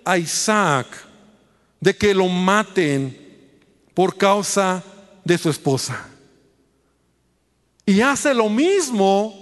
a 0.04 0.16
Isaac 0.18 0.86
de 1.80 1.96
que 1.96 2.14
lo 2.14 2.28
maten 2.28 3.18
por 3.92 4.16
causa 4.16 4.84
de 5.24 5.36
su 5.36 5.50
esposa. 5.50 6.08
Y 7.84 8.00
hace 8.02 8.32
lo 8.32 8.48
mismo 8.48 9.34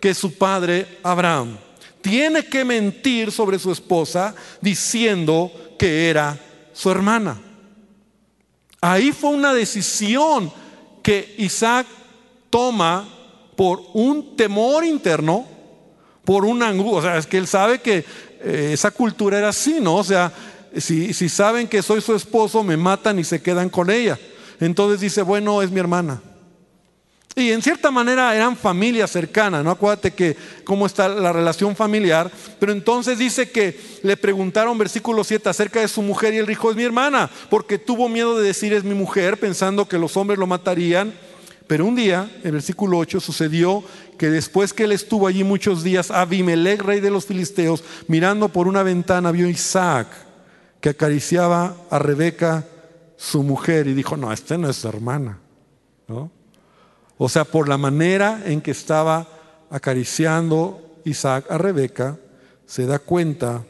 que 0.00 0.14
su 0.14 0.38
padre 0.38 1.00
Abraham 1.02 1.58
tiene 2.04 2.44
que 2.44 2.66
mentir 2.66 3.32
sobre 3.32 3.58
su 3.58 3.72
esposa 3.72 4.34
diciendo 4.60 5.50
que 5.78 6.10
era 6.10 6.38
su 6.74 6.90
hermana. 6.90 7.40
Ahí 8.82 9.10
fue 9.10 9.30
una 9.30 9.54
decisión 9.54 10.52
que 11.02 11.34
Isaac 11.38 11.86
toma 12.50 13.08
por 13.56 13.80
un 13.94 14.36
temor 14.36 14.84
interno, 14.84 15.46
por 16.26 16.44
una 16.44 16.68
angustia. 16.68 16.98
O 16.98 17.02
sea, 17.02 17.16
es 17.16 17.26
que 17.26 17.38
él 17.38 17.46
sabe 17.46 17.80
que 17.80 18.04
eh, 18.42 18.70
esa 18.74 18.90
cultura 18.90 19.38
era 19.38 19.48
así, 19.48 19.78
¿no? 19.80 19.96
O 19.96 20.04
sea, 20.04 20.30
si, 20.76 21.14
si 21.14 21.30
saben 21.30 21.66
que 21.66 21.80
soy 21.80 22.02
su 22.02 22.14
esposo, 22.14 22.62
me 22.62 22.76
matan 22.76 23.18
y 23.18 23.24
se 23.24 23.40
quedan 23.40 23.70
con 23.70 23.88
ella. 23.88 24.18
Entonces 24.60 25.00
dice, 25.00 25.22
bueno, 25.22 25.62
es 25.62 25.70
mi 25.70 25.80
hermana. 25.80 26.20
Y 27.36 27.50
en 27.50 27.62
cierta 27.62 27.90
manera 27.90 28.34
eran 28.34 28.56
familia 28.56 29.08
cercana, 29.08 29.60
¿no? 29.62 29.72
Acuérdate 29.72 30.12
que 30.12 30.36
cómo 30.62 30.86
está 30.86 31.08
la 31.08 31.32
relación 31.32 31.74
familiar. 31.74 32.30
Pero 32.60 32.70
entonces 32.70 33.18
dice 33.18 33.50
que 33.50 33.76
le 34.02 34.16
preguntaron, 34.16 34.78
versículo 34.78 35.24
7, 35.24 35.48
acerca 35.48 35.80
de 35.80 35.88
su 35.88 36.00
mujer 36.00 36.32
y 36.32 36.38
él 36.38 36.46
dijo, 36.46 36.70
es 36.70 36.76
mi 36.76 36.84
hermana, 36.84 37.28
porque 37.50 37.78
tuvo 37.78 38.08
miedo 38.08 38.38
de 38.38 38.46
decir 38.46 38.72
es 38.72 38.84
mi 38.84 38.94
mujer, 38.94 39.40
pensando 39.40 39.88
que 39.88 39.98
los 39.98 40.16
hombres 40.16 40.38
lo 40.38 40.46
matarían. 40.46 41.12
Pero 41.66 41.86
un 41.86 41.96
día, 41.96 42.30
en 42.44 42.52
versículo 42.52 42.98
8, 42.98 43.18
sucedió 43.18 43.82
que 44.16 44.30
después 44.30 44.72
que 44.72 44.84
él 44.84 44.92
estuvo 44.92 45.26
allí 45.26 45.42
muchos 45.42 45.82
días, 45.82 46.12
Abimelech, 46.12 46.82
rey 46.82 47.00
de 47.00 47.10
los 47.10 47.24
filisteos, 47.24 47.82
mirando 48.06 48.48
por 48.48 48.68
una 48.68 48.84
ventana, 48.84 49.32
vio 49.32 49.46
a 49.46 49.50
Isaac 49.50 50.06
que 50.80 50.90
acariciaba 50.90 51.74
a 51.90 51.98
Rebeca, 51.98 52.64
su 53.16 53.42
mujer, 53.42 53.86
y 53.86 53.94
dijo, 53.94 54.16
no, 54.16 54.32
esta 54.32 54.58
no 54.58 54.68
es 54.68 54.76
su 54.76 54.86
hermana. 54.86 55.38
¿no? 56.06 56.30
O 57.16 57.28
sea, 57.28 57.44
por 57.44 57.68
la 57.68 57.78
manera 57.78 58.42
en 58.44 58.60
que 58.60 58.72
estaba 58.72 59.28
acariciando 59.70 61.00
Isaac 61.04 61.46
a 61.50 61.58
Rebeca, 61.58 62.18
se 62.66 62.86
da 62.86 62.98
cuenta 62.98 63.64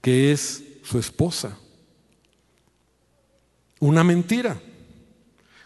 que 0.00 0.32
es 0.32 0.62
su 0.82 0.98
esposa. 0.98 1.56
Una 3.78 4.04
mentira. 4.04 4.60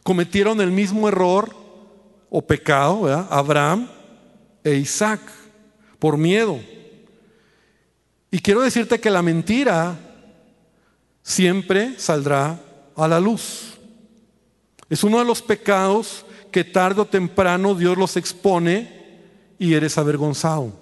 Cometieron 0.02 0.60
el 0.60 0.70
mismo 0.70 1.08
error 1.08 1.54
o 2.30 2.42
pecado, 2.42 3.02
¿verdad? 3.02 3.26
Abraham 3.30 3.88
e 4.62 4.74
Isaac, 4.74 5.20
por 5.98 6.16
miedo. 6.16 6.58
Y 8.30 8.40
quiero 8.40 8.62
decirte 8.62 9.00
que 9.00 9.10
la 9.10 9.22
mentira 9.22 9.96
siempre 11.22 11.98
saldrá 11.98 12.60
a 12.96 13.08
la 13.08 13.20
luz. 13.20 13.73
Es 14.90 15.05
uno 15.05 15.18
de 15.18 15.25
los 15.25 15.42
pecados 15.42 16.25
que 16.51 16.64
tarde 16.64 17.01
o 17.01 17.07
temprano 17.07 17.75
Dios 17.75 17.97
los 17.97 18.16
expone 18.16 19.05
y 19.59 19.75
eres 19.75 19.99
avergonzado. 19.99 20.73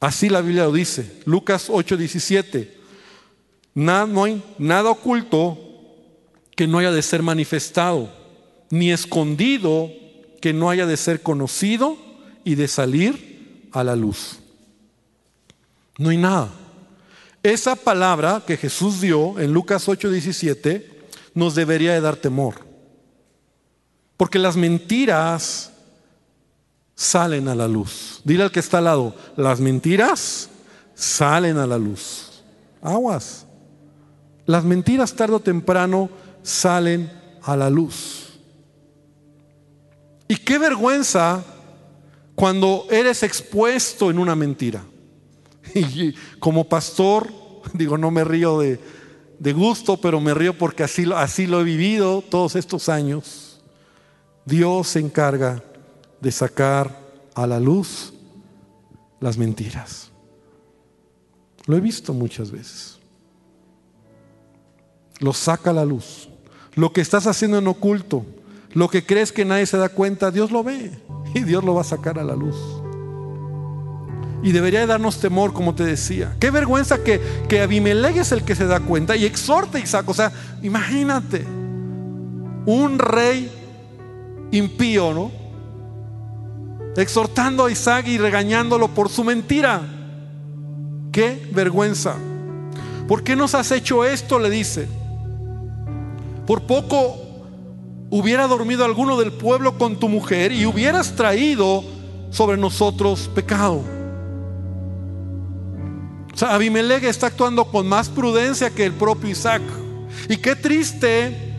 Así 0.00 0.28
la 0.28 0.42
Biblia 0.42 0.64
lo 0.64 0.72
dice. 0.72 1.22
Lucas 1.24 1.70
8:17. 1.70 2.70
Nada, 3.74 4.06
no 4.06 4.24
hay 4.24 4.42
nada 4.58 4.90
oculto 4.90 5.58
que 6.54 6.66
no 6.66 6.78
haya 6.78 6.92
de 6.92 7.02
ser 7.02 7.22
manifestado, 7.22 8.12
ni 8.70 8.92
escondido 8.92 9.90
que 10.40 10.52
no 10.52 10.70
haya 10.70 10.86
de 10.86 10.96
ser 10.96 11.22
conocido 11.22 11.96
y 12.44 12.54
de 12.54 12.68
salir 12.68 13.68
a 13.72 13.82
la 13.82 13.96
luz. 13.96 14.38
No 15.98 16.10
hay 16.10 16.18
nada. 16.18 16.50
Esa 17.42 17.74
palabra 17.74 18.42
que 18.46 18.56
Jesús 18.56 19.00
dio 19.00 19.38
en 19.40 19.52
Lucas 19.52 19.88
8:17 19.88 20.93
nos 21.34 21.54
debería 21.54 21.92
de 21.92 22.00
dar 22.00 22.16
temor. 22.16 22.54
Porque 24.16 24.38
las 24.38 24.56
mentiras 24.56 25.72
salen 26.94 27.48
a 27.48 27.54
la 27.54 27.68
luz. 27.68 28.20
Dile 28.24 28.44
al 28.44 28.52
que 28.52 28.60
está 28.60 28.78
al 28.78 28.84
lado, 28.84 29.14
las 29.36 29.60
mentiras 29.60 30.48
salen 30.94 31.58
a 31.58 31.66
la 31.66 31.78
luz. 31.78 32.42
Aguas. 32.80 33.46
Las 34.46 34.64
mentiras 34.64 35.14
tarde 35.14 35.34
o 35.34 35.40
temprano 35.40 36.08
salen 36.42 37.10
a 37.42 37.56
la 37.56 37.70
luz. 37.70 38.38
Y 40.28 40.36
qué 40.36 40.58
vergüenza 40.58 41.42
cuando 42.34 42.86
eres 42.90 43.22
expuesto 43.22 44.10
en 44.10 44.18
una 44.18 44.34
mentira. 44.34 44.84
Y 45.74 46.12
como 46.38 46.68
pastor, 46.68 47.32
digo, 47.72 47.96
no 47.96 48.10
me 48.10 48.22
río 48.22 48.60
de, 48.60 48.78
de 49.38 49.52
gusto, 49.52 49.96
pero 49.96 50.20
me 50.20 50.34
río 50.34 50.56
porque 50.56 50.82
así, 50.82 51.04
así 51.14 51.46
lo 51.46 51.60
he 51.60 51.64
vivido 51.64 52.22
todos 52.22 52.56
estos 52.56 52.88
años. 52.88 53.62
Dios 54.44 54.88
se 54.88 55.00
encarga 55.00 55.62
de 56.20 56.30
sacar 56.30 56.98
a 57.34 57.46
la 57.46 57.60
luz 57.60 58.12
las 59.20 59.38
mentiras. 59.38 60.10
Lo 61.66 61.76
he 61.76 61.80
visto 61.80 62.12
muchas 62.12 62.50
veces. 62.50 62.98
Lo 65.20 65.32
saca 65.32 65.70
a 65.70 65.74
la 65.74 65.84
luz. 65.84 66.28
Lo 66.74 66.92
que 66.92 67.00
estás 67.00 67.26
haciendo 67.26 67.58
en 67.58 67.66
oculto, 67.66 68.26
lo 68.72 68.88
que 68.88 69.06
crees 69.06 69.32
que 69.32 69.44
nadie 69.44 69.66
se 69.66 69.78
da 69.78 69.88
cuenta, 69.88 70.30
Dios 70.30 70.50
lo 70.50 70.62
ve 70.62 70.90
y 71.34 71.40
Dios 71.44 71.64
lo 71.64 71.74
va 71.74 71.82
a 71.82 71.84
sacar 71.84 72.18
a 72.18 72.24
la 72.24 72.34
luz. 72.34 72.56
Y 74.44 74.52
debería 74.52 74.86
darnos 74.86 75.20
temor, 75.20 75.54
como 75.54 75.74
te 75.74 75.84
decía. 75.84 76.36
Qué 76.38 76.50
vergüenza 76.50 77.02
que, 77.02 77.18
que 77.48 77.62
es 77.62 78.30
el 78.32 78.44
que 78.44 78.54
se 78.54 78.66
da 78.66 78.78
cuenta 78.78 79.16
y 79.16 79.24
exhorta 79.24 79.78
a 79.78 79.80
Isaac. 79.80 80.06
O 80.06 80.12
sea, 80.12 80.30
imagínate, 80.62 81.46
un 82.66 82.98
rey 82.98 83.50
impío, 84.52 85.14
¿no? 85.14 85.32
Exhortando 86.94 87.64
a 87.64 87.72
Isaac 87.72 88.06
y 88.06 88.18
regañándolo 88.18 88.88
por 88.88 89.08
su 89.08 89.24
mentira. 89.24 89.80
Qué 91.10 91.48
vergüenza. 91.52 92.14
¿Por 93.08 93.24
qué 93.24 93.36
nos 93.36 93.54
has 93.54 93.72
hecho 93.72 94.04
esto? 94.04 94.38
Le 94.38 94.50
dice. 94.50 94.86
Por 96.46 96.64
poco 96.64 97.16
hubiera 98.10 98.46
dormido 98.46 98.84
alguno 98.84 99.16
del 99.18 99.32
pueblo 99.32 99.78
con 99.78 99.98
tu 99.98 100.10
mujer 100.10 100.52
y 100.52 100.66
hubieras 100.66 101.16
traído 101.16 101.82
sobre 102.28 102.58
nosotros 102.58 103.30
pecado. 103.34 104.03
O 106.34 106.36
sea, 106.36 106.54
Abimelech 106.54 107.04
está 107.04 107.28
actuando 107.28 107.64
con 107.66 107.86
más 107.86 108.08
prudencia 108.08 108.70
que 108.70 108.84
el 108.84 108.92
propio 108.92 109.30
Isaac. 109.30 109.62
Y 110.28 110.36
qué 110.38 110.56
triste 110.56 111.52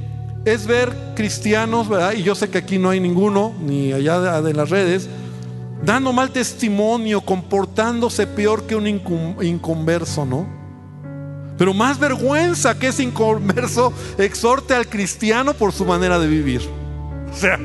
es 0.43 0.67
ver 0.67 0.93
cristianos, 1.15 1.88
¿verdad? 1.88 2.13
Y 2.13 2.23
yo 2.23 2.35
sé 2.35 2.49
que 2.49 2.57
aquí 2.57 2.77
no 2.77 2.89
hay 2.89 2.99
ninguno, 2.99 3.53
ni 3.61 3.93
allá 3.93 4.41
de, 4.41 4.53
las 4.53 4.69
redes, 4.69 5.07
dando 5.81 6.11
mal 6.11 6.31
testimonio, 6.31 7.21
comportándose 7.21 8.27
peor 8.27 8.63
que 8.63 8.75
un 8.75 8.85
inconverso, 8.85 10.25
¿no? 10.25 10.45
Pero 11.57 11.73
más 11.73 11.97
vergüenza 11.97 12.77
que 12.77 12.88
ese 12.88 13.03
inconverso 13.03 13.93
exhorte 14.17 14.73
al 14.73 14.89
cristiano 14.89 15.53
por 15.53 15.71
su 15.71 15.85
manera 15.85 16.19
de 16.19 16.27
vivir. 16.27 16.61
O 17.31 17.38
sea, 17.38 17.57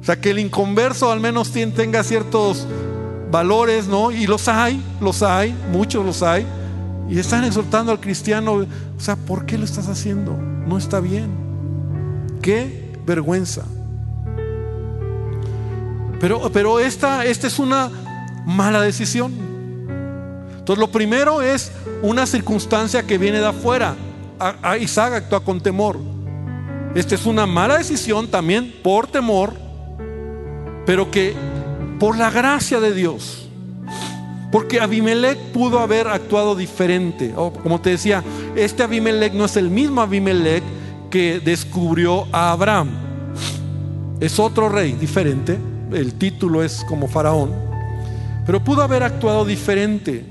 o 0.00 0.04
sea 0.04 0.20
que 0.20 0.30
el 0.30 0.38
inconverso 0.38 1.10
al 1.10 1.18
menos 1.18 1.50
tenga 1.50 2.04
ciertos 2.04 2.68
valores, 3.34 3.88
¿no? 3.88 4.12
Y 4.12 4.28
los 4.28 4.46
hay, 4.46 4.80
los 5.00 5.20
hay, 5.24 5.52
muchos 5.72 6.06
los 6.06 6.22
hay. 6.22 6.46
Y 7.10 7.18
están 7.18 7.42
exhortando 7.42 7.90
al 7.90 7.98
cristiano, 7.98 8.52
o 8.52 9.00
sea, 9.00 9.16
¿por 9.16 9.44
qué 9.44 9.58
lo 9.58 9.64
estás 9.64 9.88
haciendo? 9.88 10.36
No 10.36 10.78
está 10.78 11.00
bien. 11.00 11.30
Qué 12.40 12.92
vergüenza. 13.04 13.64
Pero, 16.20 16.48
pero 16.52 16.78
esta, 16.78 17.24
esta 17.24 17.48
es 17.48 17.58
una 17.58 17.90
mala 18.46 18.80
decisión. 18.80 19.32
Entonces 20.56 20.78
lo 20.78 20.92
primero 20.92 21.42
es 21.42 21.72
una 22.02 22.26
circunstancia 22.26 23.02
que 23.02 23.18
viene 23.18 23.40
de 23.40 23.48
afuera. 23.48 23.96
Isaac 24.80 25.12
actúa 25.14 25.40
con 25.40 25.60
temor. 25.60 25.98
Esta 26.94 27.16
es 27.16 27.26
una 27.26 27.46
mala 27.46 27.78
decisión 27.78 28.28
también 28.28 28.72
por 28.84 29.08
temor, 29.08 29.54
pero 30.86 31.10
que 31.10 31.34
por 31.98 32.16
la 32.16 32.30
gracia 32.30 32.80
de 32.80 32.92
Dios. 32.92 33.48
Porque 34.50 34.80
Abimelech 34.80 35.38
pudo 35.52 35.80
haber 35.80 36.06
actuado 36.08 36.54
diferente. 36.54 37.32
como 37.34 37.80
te 37.80 37.90
decía, 37.90 38.22
este 38.54 38.82
Abimelech 38.82 39.32
no 39.32 39.46
es 39.46 39.56
el 39.56 39.68
mismo 39.68 40.00
Abimelech 40.00 40.62
que 41.10 41.40
descubrió 41.40 42.26
a 42.32 42.52
Abraham. 42.52 42.90
Es 44.20 44.38
otro 44.38 44.68
rey 44.68 44.92
diferente. 44.92 45.58
El 45.92 46.14
título 46.14 46.62
es 46.62 46.84
como 46.88 47.08
faraón. 47.08 47.52
Pero 48.46 48.62
pudo 48.62 48.82
haber 48.82 49.02
actuado 49.02 49.44
diferente. 49.44 50.24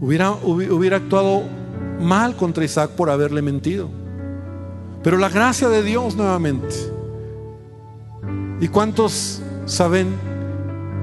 Hubiera, 0.00 0.32
hubiera 0.32 0.98
actuado 0.98 1.42
mal 2.00 2.36
contra 2.36 2.64
Isaac 2.64 2.90
por 2.90 3.08
haberle 3.08 3.40
mentido. 3.40 3.88
Pero 5.02 5.16
la 5.16 5.28
gracia 5.28 5.68
de 5.68 5.82
Dios 5.82 6.16
nuevamente 6.16 6.97
¿Y 8.60 8.68
cuántos 8.68 9.40
saben 9.66 10.14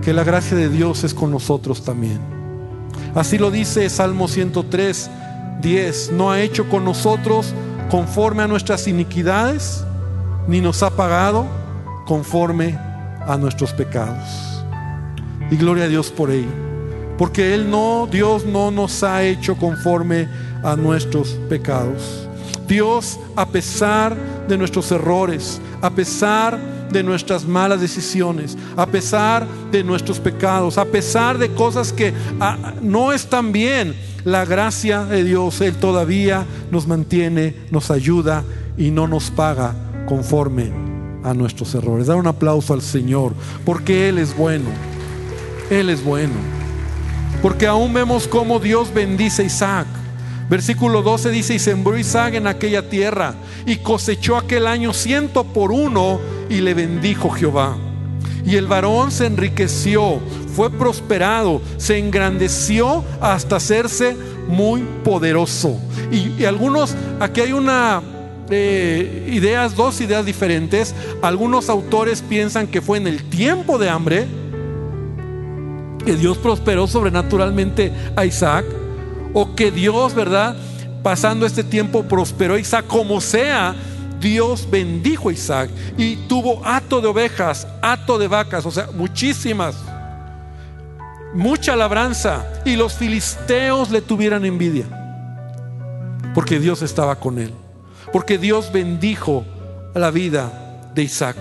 que 0.02 0.14
la 0.14 0.24
gracia 0.24 0.58
de 0.58 0.70
Dios 0.70 1.04
es 1.04 1.14
con 1.14 1.32
nosotros 1.32 1.84
también? 1.84 2.20
Así 3.14 3.38
lo 3.38 3.50
dice 3.50 3.90
Salmo 3.90 4.28
103, 4.28 5.10
10. 5.62 6.12
No 6.12 6.32
ha 6.32 6.42
hecho 6.42 6.68
con 6.70 6.84
nosotros 6.84 7.54
conforme 7.90 8.44
a 8.44 8.48
nuestras 8.48 8.88
iniquidades, 8.88 9.86
ni 10.48 10.60
nos 10.60 10.84
ha 10.84 10.90
pagado 10.90 11.46
conforme 12.06 12.78
a 13.26 13.38
nuestros 13.38 13.72
pecados. 13.72 14.64
Y 15.50 15.56
gloria 15.56 15.86
a 15.86 15.88
Dios 15.88 16.12
por 16.12 16.32
ello. 16.32 16.52
Porque 17.18 17.54
Él 17.54 17.70
no, 17.70 18.08
Dios 18.12 18.46
no 18.46 18.72
nos 18.72 19.02
ha 19.04 19.24
hecho 19.24 19.56
conforme 19.56 20.28
a 20.62 20.76
nuestros 20.76 21.30
pecados. 21.48 22.28
Dios, 22.68 23.18
a 23.36 23.46
pesar 23.46 24.18
de 24.48 24.58
nuestros 24.58 24.92
errores, 24.92 25.62
a 25.82 25.90
pesar 25.90 26.60
de 26.60 26.75
nuestras 27.04 27.46
malas 27.46 27.82
decisiones, 27.82 28.58
a 28.76 28.86
pesar 28.86 29.48
de 29.72 29.84
nuestros 29.84 30.20
pecados, 30.20 30.78
a 30.78 30.86
pesar 30.86 31.38
de 31.38 31.50
cosas 31.54 31.92
que 31.92 32.14
ah, 32.40 32.74
no 32.82 33.12
están 33.12 33.52
bien, 33.52 33.96
la 34.24 34.44
gracia 34.44 35.06
de 35.06 35.24
Dios, 35.24 35.62
Él 35.62 35.76
todavía 35.76 36.46
nos 36.72 36.88
mantiene, 36.88 37.56
nos 37.70 37.92
ayuda 37.92 38.44
y 38.78 38.92
no 38.92 39.08
nos 39.08 39.30
paga 39.30 39.76
conforme 40.08 40.72
a 41.24 41.34
nuestros 41.34 41.74
errores. 41.76 42.08
Dar 42.08 42.18
un 42.18 42.28
aplauso 42.28 42.74
al 42.74 42.82
Señor, 42.82 43.34
porque 43.64 44.10
Él 44.10 44.18
es 44.18 44.36
bueno. 44.36 44.70
Él 45.70 45.90
es 45.90 46.04
bueno. 46.04 46.34
Porque 47.42 47.68
aún 47.68 47.94
vemos 47.94 48.28
cómo 48.28 48.60
Dios 48.60 48.94
bendice 48.94 49.44
a 49.44 49.46
Isaac. 49.46 49.88
Versículo 50.50 51.02
12 51.02 51.30
dice, 51.32 51.56
y 51.56 51.60
sembró 51.60 51.98
Isaac 51.98 52.36
en 52.36 52.48
aquella 52.48 52.88
tierra 52.88 53.34
y 53.66 53.78
cosechó 53.78 54.38
aquel 54.38 54.68
año 54.68 54.94
ciento 54.94 55.44
por 55.44 55.72
uno 55.72 56.20
y 56.50 56.62
le 56.62 56.74
bendijo 56.74 57.30
Jehová. 57.30 57.78
Y 58.46 58.56
el 58.58 58.68
varón 58.68 59.12
se 59.12 59.26
enriqueció, 59.26 60.20
fue 60.56 60.70
prosperado, 60.70 61.62
se 61.78 61.98
engrandeció 61.98 63.04
hasta 63.20 63.56
hacerse 63.56 64.16
muy 64.48 64.82
poderoso. 65.04 65.80
Y, 66.12 66.46
algunos, 66.46 66.96
aquí 67.20 67.42
hay 67.42 67.54
una 67.54 68.02
eh, 68.50 69.30
ideas, 69.32 69.76
dos 69.76 70.00
ideas 70.02 70.26
diferentes. 70.26 70.94
Algunos 71.22 71.70
autores 71.70 72.22
piensan 72.22 72.68
que 72.68 72.82
fue 72.82 73.00
en 73.00 73.08
el 73.08 73.24
tiempo 73.24 73.78
de 73.80 73.90
hambre 73.90 74.28
que 76.06 76.16
Dios 76.16 76.38
prosperó 76.38 76.86
sobrenaturalmente 76.86 77.92
a 78.16 78.26
Isaac 78.26 78.66
o 79.34 79.56
que 79.56 79.72
Dios, 79.72 80.14
¿verdad? 80.14 80.56
Pasando 81.02 81.48
este 81.48 81.64
tiempo 81.64 82.04
prosperó 82.04 82.54
a 82.54 82.60
Isaac 82.60 82.86
como 82.88 83.20
sea. 83.20 83.76
Dios 84.26 84.68
bendijo 84.72 85.30
a 85.30 85.34
Isaac 85.34 85.70
y 86.00 86.16
tuvo 86.16 86.60
hato 86.66 87.00
de 87.00 87.08
ovejas, 87.08 87.68
hato 87.80 88.18
de 88.18 88.28
vacas, 88.28 88.66
o 88.66 88.72
sea, 88.72 88.90
muchísimas, 88.92 89.76
mucha 91.36 91.76
labranza. 91.76 92.44
Y 92.66 92.76
los 92.76 92.96
filisteos 92.96 93.92
le 93.92 94.02
tuvieran 94.02 94.44
envidia, 94.44 94.86
porque 96.34 96.60
Dios 96.60 96.82
estaba 96.82 97.18
con 97.18 97.38
él, 97.38 97.54
porque 98.12 98.40
Dios 98.40 98.72
bendijo 98.72 99.46
la 99.94 100.10
vida 100.10 100.90
de 100.96 101.04
Isaac, 101.04 101.38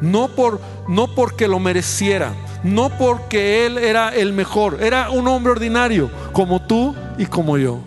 no, 0.00 0.28
por, 0.28 0.60
no 0.86 1.12
porque 1.16 1.48
lo 1.48 1.58
mereciera, 1.58 2.34
no 2.62 2.88
porque 2.98 3.66
él 3.66 3.78
era 3.78 4.10
el 4.10 4.32
mejor, 4.32 4.78
era 4.80 5.10
un 5.10 5.26
hombre 5.26 5.50
ordinario, 5.50 6.08
como 6.32 6.62
tú 6.62 6.94
y 7.18 7.26
como 7.26 7.58
yo. 7.58 7.80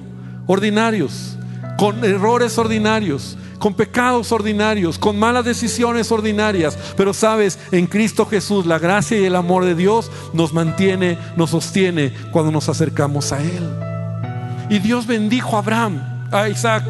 Ordinarios, 0.46 1.38
con 1.78 2.04
errores 2.04 2.58
ordinarios, 2.58 3.38
con 3.60 3.74
pecados 3.74 4.32
ordinarios, 4.32 4.98
con 4.98 5.18
malas 5.18 5.46
decisiones 5.46 6.12
ordinarias. 6.12 6.78
Pero 6.96 7.14
sabes, 7.14 7.60
en 7.72 7.88
Cristo 7.88 8.26
Jesús 8.26 8.66
la 8.66 8.80
gracia 8.80 9.20
y 9.20 9.26
el 9.26 9.36
amor 9.36 9.66
de 9.66 9.76
Dios 9.76 10.12
nos 10.34 10.54
mantiene, 10.54 11.18
nos 11.36 11.52
sostiene 11.52 12.14
cuando 12.32 12.52
nos 12.52 12.70
acercamos 12.70 13.32
a 13.32 13.42
Él. 13.42 13.70
Y 14.70 14.80
Dios 14.80 15.08
bendijo 15.08 15.56
a 15.56 15.60
Abraham, 15.60 16.28
a 16.32 16.50
Isaac. 16.50 16.84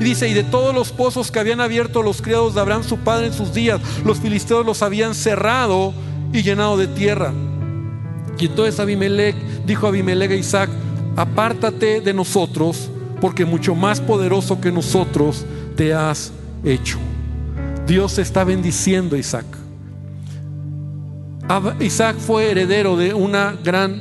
Y 0.00 0.04
dice, 0.04 0.28
y 0.28 0.34
de 0.34 0.44
todos 0.44 0.74
los 0.74 0.92
pozos 0.92 1.30
que 1.30 1.38
habían 1.38 1.60
abierto 1.60 2.02
los 2.02 2.22
criados 2.22 2.54
de 2.54 2.60
Abraham, 2.60 2.84
su 2.84 2.98
padre 2.98 3.26
en 3.26 3.32
sus 3.32 3.54
días, 3.54 3.80
los 4.04 4.18
filisteos 4.18 4.66
los 4.66 4.82
habían 4.82 5.14
cerrado 5.14 5.94
y 6.32 6.42
llenado 6.42 6.76
de 6.76 6.88
tierra. 6.88 7.32
Y 8.38 8.46
entonces 8.46 8.80
Abimelech 8.80 9.36
dijo 9.64 9.86
a 9.86 9.90
Abimelech 9.90 10.32
a 10.32 10.34
Isaac, 10.34 10.70
apártate 11.16 12.00
de 12.00 12.14
nosotros, 12.14 12.90
porque 13.20 13.44
mucho 13.44 13.74
más 13.74 14.00
poderoso 14.00 14.60
que 14.60 14.72
nosotros 14.72 15.44
te 15.72 15.94
has 15.94 16.32
hecho. 16.64 16.98
Dios 17.86 18.18
está 18.18 18.44
bendiciendo 18.44 19.16
a 19.16 19.18
Isaac. 19.18 19.46
Isaac 21.80 22.16
fue 22.18 22.50
heredero 22.50 22.96
de 22.96 23.12
una 23.12 23.56
gran 23.62 24.00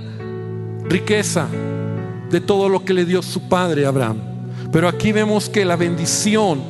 riqueza 0.85 1.47
de 2.29 2.39
todo 2.39 2.69
lo 2.69 2.85
que 2.85 2.93
le 2.93 3.05
dio 3.05 3.21
su 3.21 3.49
padre 3.49 3.85
Abraham. 3.85 4.17
Pero 4.71 4.87
aquí 4.87 5.11
vemos 5.11 5.49
que 5.49 5.65
la 5.65 5.75
bendición 5.75 6.61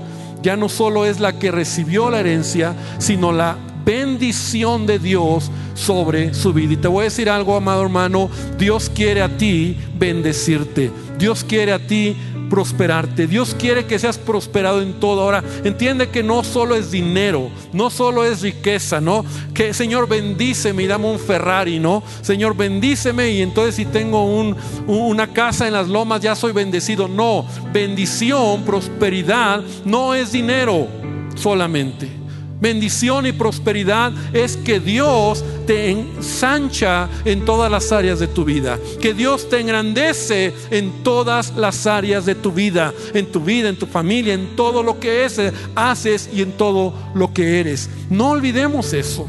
ya 0.42 0.58
no 0.58 0.70
solo 0.70 1.06
es 1.06 1.20
la 1.20 1.38
que 1.38 1.52
recibió 1.52 2.10
la 2.10 2.22
herencia, 2.22 2.76
sino 2.98 3.32
la 3.32 3.58
bendición 3.86 4.88
de 4.88 4.98
Dios 4.98 5.52
sobre 5.76 6.34
su 6.34 6.54
vida. 6.54 6.74
Y 6.74 6.78
te 6.78 6.88
voy 6.88 7.02
a 7.02 7.04
decir 7.06 7.30
algo, 7.30 7.56
amado 7.56 7.84
hermano, 7.84 8.30
Dios 8.58 8.90
quiere 8.90 9.22
a 9.22 9.38
ti 9.38 9.78
bendecirte. 9.98 10.92
Dios 11.20 11.44
quiere 11.44 11.74
a 11.74 11.86
ti 11.86 12.16
prosperarte. 12.52 13.28
Dios 13.28 13.56
quiere 13.58 13.86
que 13.86 13.98
seas 13.98 14.18
prosperado 14.18 14.82
en 14.82 15.00
todo. 15.00 15.22
Ahora, 15.22 15.42
entiende 15.64 16.10
que 16.10 16.22
no 16.22 16.44
solo 16.44 16.76
es 16.76 16.92
dinero, 16.92 17.50
no 17.72 17.90
solo 17.90 18.26
es 18.26 18.42
riqueza, 18.42 19.00
¿no? 19.00 19.24
Que 19.54 19.74
Señor 19.74 20.10
bendíceme 20.10 20.84
y 20.84 20.88
dame 20.88 21.10
un 21.10 21.18
Ferrari, 21.18 21.80
¿no? 21.80 22.04
Señor 22.22 22.58
bendíceme 22.58 23.32
y 23.32 23.42
entonces 23.42 23.76
si 23.76 23.86
tengo 23.86 24.26
un, 24.26 24.58
una 24.86 25.28
casa 25.28 25.66
en 25.66 25.74
las 25.74 25.88
lomas 25.88 26.20
ya 26.20 26.36
soy 26.36 26.52
bendecido. 26.52 27.08
No, 27.08 27.46
bendición, 27.72 28.64
prosperidad 28.64 29.64
no 29.86 30.14
es 30.14 30.34
dinero 30.34 30.88
solamente 31.36 32.21
bendición 32.62 33.26
y 33.26 33.32
prosperidad 33.32 34.14
es 34.32 34.56
que 34.56 34.80
Dios 34.80 35.44
te 35.66 35.90
ensancha 35.90 37.10
en 37.26 37.44
todas 37.44 37.72
las 37.72 37.92
áreas 37.92 38.20
de 38.20 38.28
tu 38.28 38.46
vida, 38.46 38.80
que 39.02 39.14
Dios 39.14 39.50
te 39.50 39.60
engrandece 39.60 40.54
en 40.70 41.04
todas 41.04 41.56
las 41.58 41.88
áreas 41.88 42.26
de 42.26 42.36
tu 42.36 42.52
vida, 42.52 42.94
en 43.14 43.26
tu 43.26 43.42
vida, 43.42 43.68
en 43.68 43.76
tu 43.76 43.88
familia, 43.88 44.36
en 44.36 44.56
todo 44.56 44.84
lo 44.84 45.00
que 45.00 45.26
es, 45.26 45.42
haces 45.76 46.30
y 46.32 46.44
en 46.44 46.52
todo 46.54 46.94
lo 47.16 47.34
que 47.34 47.60
eres. 47.60 47.90
No 48.10 48.30
olvidemos 48.30 48.94
eso, 48.94 49.28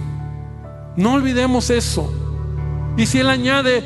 no 0.97 1.15
olvidemos 1.15 1.71
eso. 1.71 2.13
Y 2.99 3.07
si 3.07 3.21
Él 3.21 3.31
añade 3.31 3.83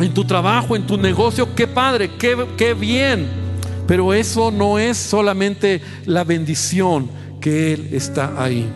en 0.00 0.14
tu 0.14 0.24
trabajo, 0.24 0.74
en 0.74 0.86
tu 0.86 0.96
negocio, 0.96 1.54
qué 1.54 1.66
padre, 1.66 2.12
qué, 2.18 2.46
qué 2.56 2.72
bien. 2.72 3.44
Pero 3.86 4.12
eso 4.14 4.50
no 4.50 4.78
es 4.80 4.96
solamente 4.96 5.80
la 6.06 6.24
bendición 6.24 7.08
que 7.46 7.72
Él 7.74 7.90
está 7.92 8.42
ahí. 8.42 8.68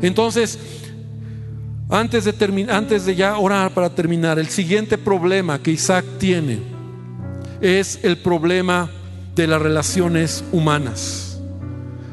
Entonces, 0.00 0.56
antes 1.90 2.24
de, 2.24 2.66
antes 2.70 3.04
de 3.04 3.16
ya 3.16 3.36
orar 3.36 3.74
para 3.74 3.92
terminar, 3.92 4.38
el 4.38 4.46
siguiente 4.46 4.96
problema 4.96 5.60
que 5.60 5.72
Isaac 5.72 6.04
tiene 6.20 6.60
es 7.60 7.98
el 8.04 8.18
problema 8.18 8.88
de 9.34 9.48
las 9.48 9.60
relaciones 9.60 10.44
humanas. 10.52 11.40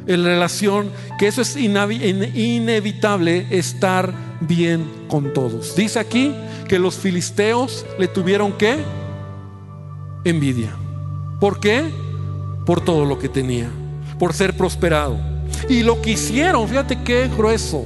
En 0.07 0.23
relación, 0.23 0.89
que 1.19 1.27
eso 1.27 1.43
es 1.43 1.55
inevitable 1.55 3.45
estar 3.51 4.11
bien 4.41 4.89
con 5.09 5.31
todos. 5.31 5.75
Dice 5.75 5.99
aquí 5.99 6.33
que 6.67 6.79
los 6.79 6.95
filisteos 6.95 7.85
le 7.99 8.07
tuvieron 8.07 8.53
que 8.53 8.79
envidia. 10.23 10.71
¿Por 11.39 11.59
qué? 11.59 11.83
Por 12.65 12.81
todo 12.81 13.05
lo 13.05 13.19
que 13.19 13.29
tenía, 13.29 13.69
por 14.17 14.33
ser 14.33 14.57
prosperado. 14.57 15.37
Y 15.69 15.83
lo 15.83 16.01
que 16.01 16.11
hicieron, 16.11 16.67
fíjate 16.67 17.01
qué 17.03 17.27
grueso, 17.27 17.85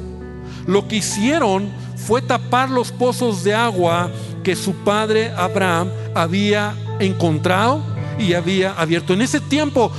lo 0.65 0.87
que 0.87 0.97
hicieron 0.97 1.69
fue 1.95 2.21
tapar 2.21 2.69
los 2.69 2.91
pozos 2.91 3.43
de 3.43 3.53
agua 3.53 4.09
que 4.43 4.55
su 4.55 4.73
padre 4.73 5.31
Abraham 5.35 5.89
había 6.13 6.75
encontrado 6.99 7.81
y 8.19 8.33
había 8.33 8.73
abierto. 8.73 9.13
En 9.13 9.21
ese 9.21 9.39
tiempo, 9.39 9.91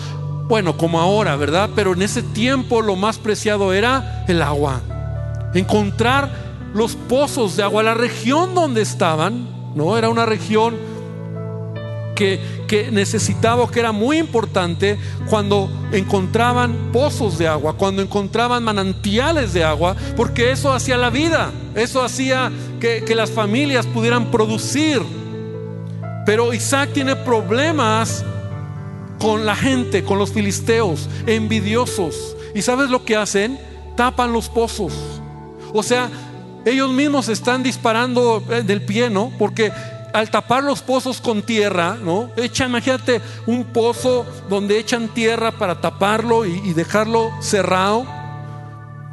bueno, 0.48 0.76
como 0.76 1.00
ahora, 1.00 1.36
¿verdad? 1.36 1.70
Pero 1.74 1.94
en 1.94 2.02
ese 2.02 2.22
tiempo 2.22 2.82
lo 2.82 2.96
más 2.96 3.18
preciado 3.18 3.72
era 3.72 4.24
el 4.28 4.42
agua. 4.42 4.80
Encontrar 5.54 6.30
los 6.74 6.96
pozos 6.96 7.56
de 7.56 7.62
agua, 7.62 7.82
la 7.82 7.94
región 7.94 8.54
donde 8.54 8.82
estaban, 8.82 9.48
¿no? 9.74 9.96
Era 9.96 10.08
una 10.08 10.26
región 10.26 10.76
que, 12.14 12.88
necesitaba, 12.92 13.70
que 13.70 13.80
era 13.80 13.92
muy 13.92 14.18
importante 14.18 14.98
cuando 15.28 15.70
encontraban 15.92 16.90
pozos 16.92 17.38
de 17.38 17.46
agua, 17.48 17.76
cuando 17.76 18.02
encontraban 18.02 18.64
manantiales 18.64 19.52
de 19.52 19.64
agua, 19.64 19.96
porque 20.16 20.50
eso 20.50 20.72
hacía 20.72 20.96
la 20.96 21.10
vida, 21.10 21.52
eso 21.74 22.02
hacía 22.02 22.50
que, 22.80 23.04
que 23.04 23.14
las 23.14 23.30
familias 23.30 23.86
pudieran 23.86 24.30
producir. 24.30 25.02
Pero 26.26 26.54
Isaac 26.54 26.90
tiene 26.94 27.16
problemas 27.16 28.24
con 29.18 29.44
la 29.44 29.54
gente, 29.54 30.04
con 30.04 30.18
los 30.18 30.32
filisteos, 30.32 31.08
envidiosos. 31.26 32.36
¿Y 32.54 32.62
sabes 32.62 32.90
lo 32.90 33.04
que 33.04 33.16
hacen? 33.16 33.58
Tapan 33.96 34.32
los 34.32 34.48
pozos. 34.48 34.92
O 35.72 35.82
sea, 35.82 36.08
ellos 36.64 36.90
mismos 36.90 37.28
están 37.28 37.62
disparando 37.62 38.40
del 38.40 38.82
pie, 38.82 39.10
¿no? 39.10 39.32
Porque 39.38 39.70
al 40.14 40.30
tapar 40.30 40.62
los 40.62 40.80
pozos 40.80 41.20
con 41.20 41.42
tierra, 41.42 41.98
¿no? 42.00 42.30
Echan, 42.36 42.70
imagínate, 42.70 43.20
un 43.46 43.64
pozo 43.64 44.24
donde 44.48 44.78
echan 44.78 45.08
tierra 45.08 45.50
para 45.50 45.80
taparlo 45.80 46.46
y, 46.46 46.52
y 46.64 46.72
dejarlo 46.72 47.32
cerrado 47.40 48.06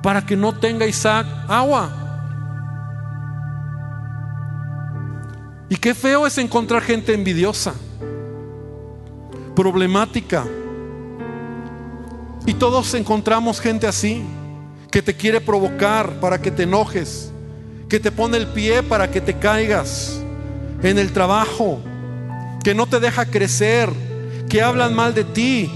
para 0.04 0.24
que 0.24 0.38
no 0.38 0.54
tenga 0.54 0.86
Isaac 0.86 1.26
agua. 1.48 1.90
Y 5.70 5.76
qué 5.78 5.96
feo 5.96 6.28
es 6.28 6.38
encontrar 6.38 6.84
gente 6.84 7.16
envidiosa, 7.16 7.74
problemática. 9.56 10.46
Y 12.46 12.54
todos 12.54 12.94
encontramos 12.94 13.60
gente 13.60 13.88
así, 13.88 14.24
que 14.92 15.02
te 15.02 15.16
quiere 15.16 15.42
provocar 15.42 16.20
para 16.20 16.40
que 16.40 16.52
te 16.52 16.64
enojes, 16.64 17.32
que 17.90 18.00
te 18.00 18.12
pone 18.12 18.38
el 18.38 18.46
pie 18.46 18.84
para 18.84 19.10
que 19.10 19.20
te 19.20 19.40
caigas 19.40 20.21
en 20.84 20.98
el 20.98 21.12
trabajo, 21.12 21.80
que 22.64 22.74
no 22.74 22.88
te 22.88 23.00
deja 23.00 23.26
crecer, 23.26 23.90
que 24.50 24.62
hablan 24.62 24.94
mal 24.94 25.14
de 25.14 25.24
ti. 25.24 25.72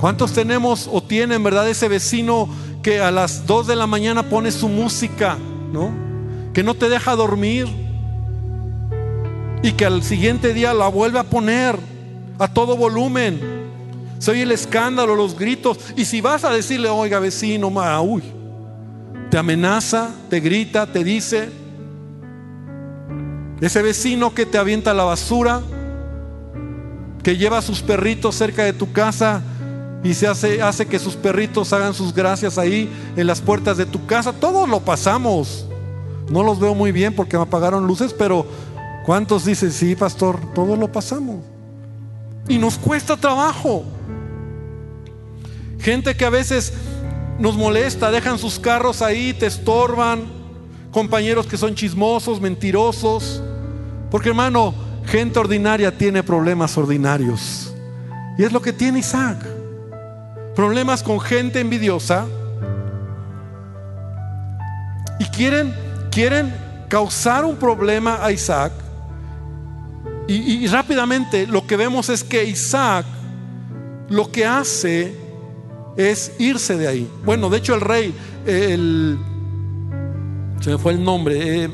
¿Cuántos 0.00 0.32
tenemos 0.32 0.88
o 0.92 1.02
tienen, 1.02 1.42
verdad, 1.42 1.68
ese 1.68 1.88
vecino 1.88 2.48
que 2.82 3.00
a 3.00 3.10
las 3.10 3.46
2 3.46 3.66
de 3.66 3.76
la 3.76 3.86
mañana 3.86 4.24
pone 4.24 4.50
su 4.52 4.68
música, 4.68 5.36
¿no? 5.72 5.90
Que 6.52 6.62
no 6.62 6.74
te 6.74 6.88
deja 6.88 7.16
dormir 7.16 7.66
y 9.62 9.72
que 9.72 9.84
al 9.84 10.02
siguiente 10.02 10.54
día 10.54 10.72
la 10.74 10.88
vuelve 10.88 11.18
a 11.18 11.24
poner 11.24 11.78
a 12.38 12.48
todo 12.48 12.76
volumen. 12.76 13.40
Se 14.18 14.30
oye 14.30 14.42
el 14.42 14.52
escándalo, 14.52 15.16
los 15.16 15.38
gritos. 15.38 15.78
Y 15.96 16.04
si 16.04 16.20
vas 16.20 16.44
a 16.44 16.50
decirle, 16.50 16.88
oiga 16.88 17.18
vecino, 17.18 17.68
uy, 18.02 18.22
te 19.30 19.38
amenaza, 19.38 20.10
te 20.30 20.40
grita, 20.40 20.86
te 20.86 21.04
dice, 21.04 21.50
ese 23.60 23.82
vecino 23.82 24.34
que 24.34 24.46
te 24.46 24.58
avienta 24.58 24.92
la 24.92 25.04
basura, 25.04 25.62
que 27.22 27.36
lleva 27.36 27.58
a 27.58 27.62
sus 27.62 27.80
perritos 27.80 28.34
cerca 28.34 28.64
de 28.64 28.72
tu 28.72 28.92
casa 28.92 29.42
y 30.04 30.14
se 30.14 30.26
hace, 30.26 30.62
hace 30.62 30.86
que 30.86 30.98
sus 30.98 31.16
perritos 31.16 31.72
hagan 31.72 31.94
sus 31.94 32.14
gracias 32.14 32.58
ahí 32.58 32.90
en 33.16 33.26
las 33.26 33.40
puertas 33.40 33.76
de 33.76 33.86
tu 33.86 34.06
casa. 34.06 34.32
Todos 34.32 34.68
lo 34.68 34.80
pasamos. 34.80 35.66
No 36.30 36.42
los 36.42 36.60
veo 36.60 36.74
muy 36.74 36.92
bien 36.92 37.14
porque 37.14 37.36
me 37.36 37.44
apagaron 37.44 37.86
luces, 37.86 38.12
pero 38.12 38.46
¿cuántos 39.04 39.44
dicen, 39.44 39.72
sí, 39.72 39.96
pastor? 39.96 40.38
Todos 40.54 40.78
lo 40.78 40.90
pasamos. 40.90 41.36
Y 42.48 42.58
nos 42.58 42.78
cuesta 42.78 43.16
trabajo. 43.16 43.84
Gente 45.80 46.16
que 46.16 46.24
a 46.24 46.30
veces 46.30 46.72
nos 47.38 47.56
molesta, 47.56 48.10
dejan 48.10 48.38
sus 48.38 48.58
carros 48.58 49.02
ahí, 49.02 49.32
te 49.32 49.46
estorban 49.46 50.36
compañeros 50.90 51.46
que 51.46 51.56
son 51.56 51.74
chismosos, 51.74 52.40
mentirosos. 52.40 53.42
Porque 54.10 54.28
hermano, 54.30 54.74
gente 55.06 55.38
ordinaria 55.38 55.96
tiene 55.96 56.22
problemas 56.22 56.76
ordinarios. 56.76 57.74
Y 58.38 58.44
es 58.44 58.52
lo 58.52 58.60
que 58.60 58.72
tiene 58.72 59.00
Isaac. 59.00 59.38
Problemas 60.54 61.02
con 61.02 61.20
gente 61.20 61.60
envidiosa. 61.60 62.26
Y 65.18 65.24
quieren, 65.26 65.74
quieren 66.10 66.54
causar 66.88 67.44
un 67.44 67.56
problema 67.56 68.24
a 68.24 68.32
Isaac. 68.32 68.72
Y, 70.28 70.66
rápidamente 70.66 71.46
lo 71.46 71.66
que 71.66 71.76
vemos 71.76 72.08
es 72.08 72.24
que 72.24 72.44
Isaac 72.44 73.06
lo 74.08 74.30
que 74.32 74.44
hace 74.44 75.14
es 75.96 76.32
irse 76.38 76.76
de 76.76 76.88
ahí. 76.88 77.10
Bueno, 77.24 77.48
de 77.48 77.58
hecho 77.58 77.74
el 77.74 77.80
rey, 77.80 78.12
el 78.44 79.18
se 80.60 80.70
me 80.70 80.78
fue 80.78 80.92
el 80.92 81.04
nombre. 81.04 81.64
Eh, 81.64 81.70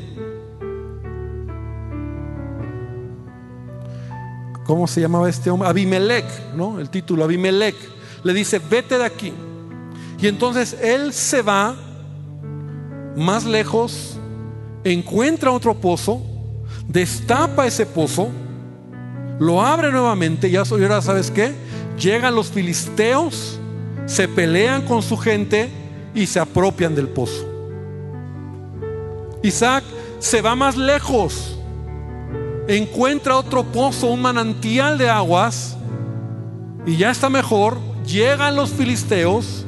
¿Cómo 4.65 4.87
se 4.87 5.01
llamaba 5.01 5.29
este 5.29 5.49
hombre? 5.49 5.67
Abimelech, 5.69 6.25
¿no? 6.55 6.79
El 6.79 6.89
título, 6.89 7.23
Abimelech. 7.23 7.75
Le 8.23 8.33
dice, 8.33 8.59
vete 8.59 8.97
de 8.97 9.05
aquí. 9.05 9.33
Y 10.19 10.27
entonces 10.27 10.77
él 10.81 11.13
se 11.13 11.41
va 11.41 11.75
más 13.15 13.43
lejos, 13.43 14.17
encuentra 14.83 15.51
otro 15.51 15.73
pozo, 15.75 16.21
destapa 16.87 17.67
ese 17.67 17.85
pozo, 17.85 18.29
lo 19.39 19.61
abre 19.61 19.91
nuevamente 19.91 20.47
y 20.47 20.55
ahora 20.55 21.01
sabes 21.01 21.29
qué? 21.29 21.53
Llegan 21.99 22.35
los 22.35 22.47
filisteos, 22.47 23.59
se 24.05 24.27
pelean 24.27 24.83
con 24.83 25.01
su 25.01 25.17
gente 25.17 25.69
y 26.15 26.25
se 26.25 26.39
apropian 26.39 26.95
del 26.95 27.09
pozo. 27.09 27.45
Isaac 29.41 29.83
se 30.19 30.41
va 30.41 30.55
más 30.55 30.77
lejos, 30.77 31.52
encuentra 32.67 33.37
otro 33.37 33.63
pozo, 33.63 34.07
un 34.07 34.21
manantial 34.21 34.97
de 34.97 35.09
aguas, 35.09 35.77
y 36.85 36.97
ya 36.97 37.11
está 37.11 37.29
mejor. 37.29 37.77
Llegan 38.05 38.55
los 38.55 38.71
filisteos, 38.71 39.65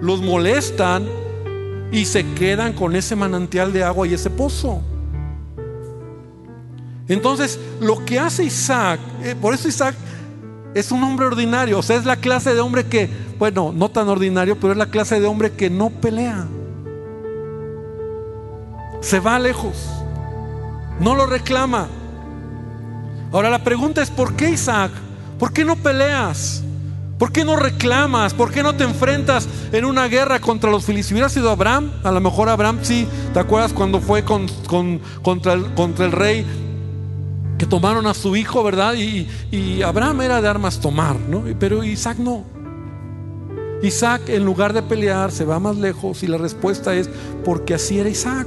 los 0.00 0.20
molestan 0.20 1.06
y 1.92 2.04
se 2.04 2.26
quedan 2.34 2.72
con 2.72 2.96
ese 2.96 3.14
manantial 3.14 3.72
de 3.72 3.84
agua 3.84 4.06
y 4.06 4.14
ese 4.14 4.30
pozo. 4.30 4.80
Entonces, 7.06 7.60
lo 7.80 8.04
que 8.04 8.18
hace 8.18 8.44
Isaac, 8.44 8.98
eh, 9.22 9.36
por 9.40 9.54
eso 9.54 9.68
Isaac 9.68 9.94
es 10.74 10.90
un 10.90 11.02
hombre 11.04 11.26
ordinario, 11.26 11.78
o 11.78 11.82
sea, 11.82 11.96
es 11.96 12.04
la 12.04 12.16
clase 12.16 12.54
de 12.54 12.60
hombre 12.60 12.86
que, 12.86 13.08
bueno, 13.38 13.72
no 13.72 13.90
tan 13.90 14.08
ordinario, 14.08 14.58
pero 14.58 14.72
es 14.72 14.78
la 14.78 14.86
clase 14.86 15.20
de 15.20 15.26
hombre 15.26 15.52
que 15.52 15.70
no 15.70 15.90
pelea 15.90 16.46
se 19.04 19.20
va 19.20 19.38
lejos, 19.38 19.86
no 20.98 21.14
lo 21.14 21.26
reclama. 21.26 21.88
Ahora 23.34 23.50
la 23.50 23.64
pregunta 23.64 24.00
es, 24.00 24.10
¿por 24.10 24.36
qué 24.36 24.50
Isaac? 24.50 24.92
¿Por 25.40 25.52
qué 25.52 25.64
no 25.64 25.74
peleas? 25.74 26.62
¿Por 27.18 27.32
qué 27.32 27.44
no 27.44 27.56
reclamas? 27.56 28.32
¿Por 28.32 28.52
qué 28.52 28.62
no 28.62 28.76
te 28.76 28.84
enfrentas 28.84 29.48
en 29.72 29.84
una 29.84 30.06
guerra 30.06 30.38
contra 30.38 30.70
los 30.70 30.84
filisteos? 30.84 31.10
Hubiera 31.14 31.28
sido 31.28 31.50
Abraham, 31.50 31.90
a 32.04 32.12
lo 32.12 32.20
mejor 32.20 32.48
Abraham 32.48 32.78
sí, 32.82 33.08
¿te 33.32 33.40
acuerdas 33.40 33.72
cuando 33.72 34.00
fue 34.00 34.22
con, 34.24 34.46
contra, 35.20 35.54
el, 35.54 35.74
contra, 35.74 36.06
el, 36.06 36.12
rey 36.12 36.46
que 37.58 37.66
tomaron 37.66 38.06
a 38.06 38.14
su 38.14 38.36
hijo, 38.36 38.62
verdad? 38.62 38.94
Y, 38.94 39.28
y 39.50 39.82
Abraham 39.82 40.20
era 40.20 40.40
de 40.40 40.46
armas 40.46 40.78
tomar, 40.78 41.16
¿no? 41.18 41.42
Pero 41.58 41.82
Isaac 41.82 42.18
no. 42.18 42.44
Isaac 43.82 44.28
en 44.28 44.44
lugar 44.44 44.74
de 44.74 44.82
pelear 44.82 45.32
se 45.32 45.44
va 45.44 45.58
más 45.58 45.76
lejos 45.76 46.22
y 46.22 46.28
la 46.28 46.38
respuesta 46.38 46.94
es 46.94 47.10
porque 47.44 47.74
así 47.74 47.98
era 47.98 48.08
Isaac 48.08 48.46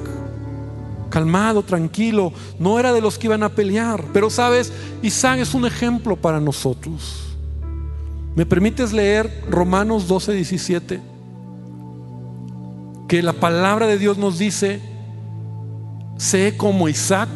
calmado, 1.09 1.63
tranquilo, 1.63 2.33
no 2.59 2.79
era 2.79 2.93
de 2.93 3.01
los 3.01 3.17
que 3.17 3.27
iban 3.27 3.43
a 3.43 3.49
pelear. 3.49 4.03
Pero 4.13 4.29
sabes, 4.29 4.71
Isaac 5.01 5.39
es 5.39 5.53
un 5.53 5.65
ejemplo 5.65 6.15
para 6.15 6.39
nosotros. 6.39 7.23
¿Me 8.35 8.45
permites 8.45 8.93
leer 8.93 9.43
Romanos 9.49 10.07
12, 10.07 10.33
17? 10.33 11.01
Que 13.07 13.23
la 13.23 13.33
palabra 13.33 13.87
de 13.87 13.97
Dios 13.97 14.17
nos 14.17 14.37
dice, 14.37 14.81
sé 16.17 16.55
como 16.57 16.89
Isaac. 16.89 17.29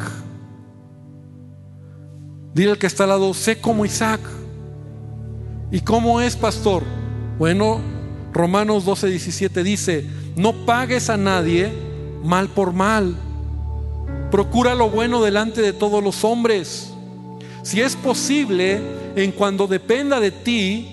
Dile 2.54 2.72
al 2.72 2.78
que 2.78 2.86
está 2.86 3.04
al 3.04 3.10
lado, 3.10 3.34
sé 3.34 3.60
como 3.60 3.84
Isaac. 3.84 4.20
¿Y 5.70 5.80
cómo 5.80 6.20
es, 6.20 6.36
pastor? 6.36 6.82
Bueno, 7.38 7.80
Romanos 8.32 8.84
12, 8.84 9.08
17 9.08 9.62
dice, 9.64 10.06
no 10.36 10.52
pagues 10.66 11.10
a 11.10 11.16
nadie 11.16 11.72
mal 12.22 12.48
por 12.48 12.72
mal 12.72 13.16
Procura 14.32 14.74
lo 14.74 14.88
bueno 14.88 15.22
delante 15.22 15.60
de 15.60 15.74
todos 15.74 16.02
los 16.02 16.24
hombres. 16.24 16.90
Si 17.62 17.82
es 17.82 17.94
posible, 17.94 18.80
en 19.14 19.30
cuando 19.30 19.66
dependa 19.66 20.20
de 20.20 20.30
ti, 20.30 20.88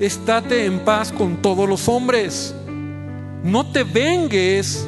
estate 0.00 0.64
en 0.64 0.78
paz 0.78 1.12
con 1.12 1.42
todos 1.42 1.68
los 1.68 1.86
hombres. 1.86 2.54
No 3.44 3.66
te 3.66 3.84
vengues 3.84 4.86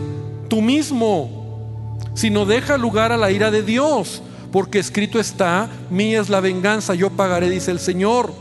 tú 0.48 0.62
mismo, 0.62 1.98
sino 2.14 2.46
deja 2.46 2.78
lugar 2.78 3.12
a 3.12 3.18
la 3.18 3.32
ira 3.32 3.50
de 3.50 3.62
Dios, 3.62 4.22
porque 4.50 4.78
escrito 4.78 5.20
está, 5.20 5.68
mía 5.90 6.22
es 6.22 6.30
la 6.30 6.40
venganza, 6.40 6.94
yo 6.94 7.10
pagaré, 7.10 7.50
dice 7.50 7.70
el 7.70 7.80
Señor. 7.80 8.32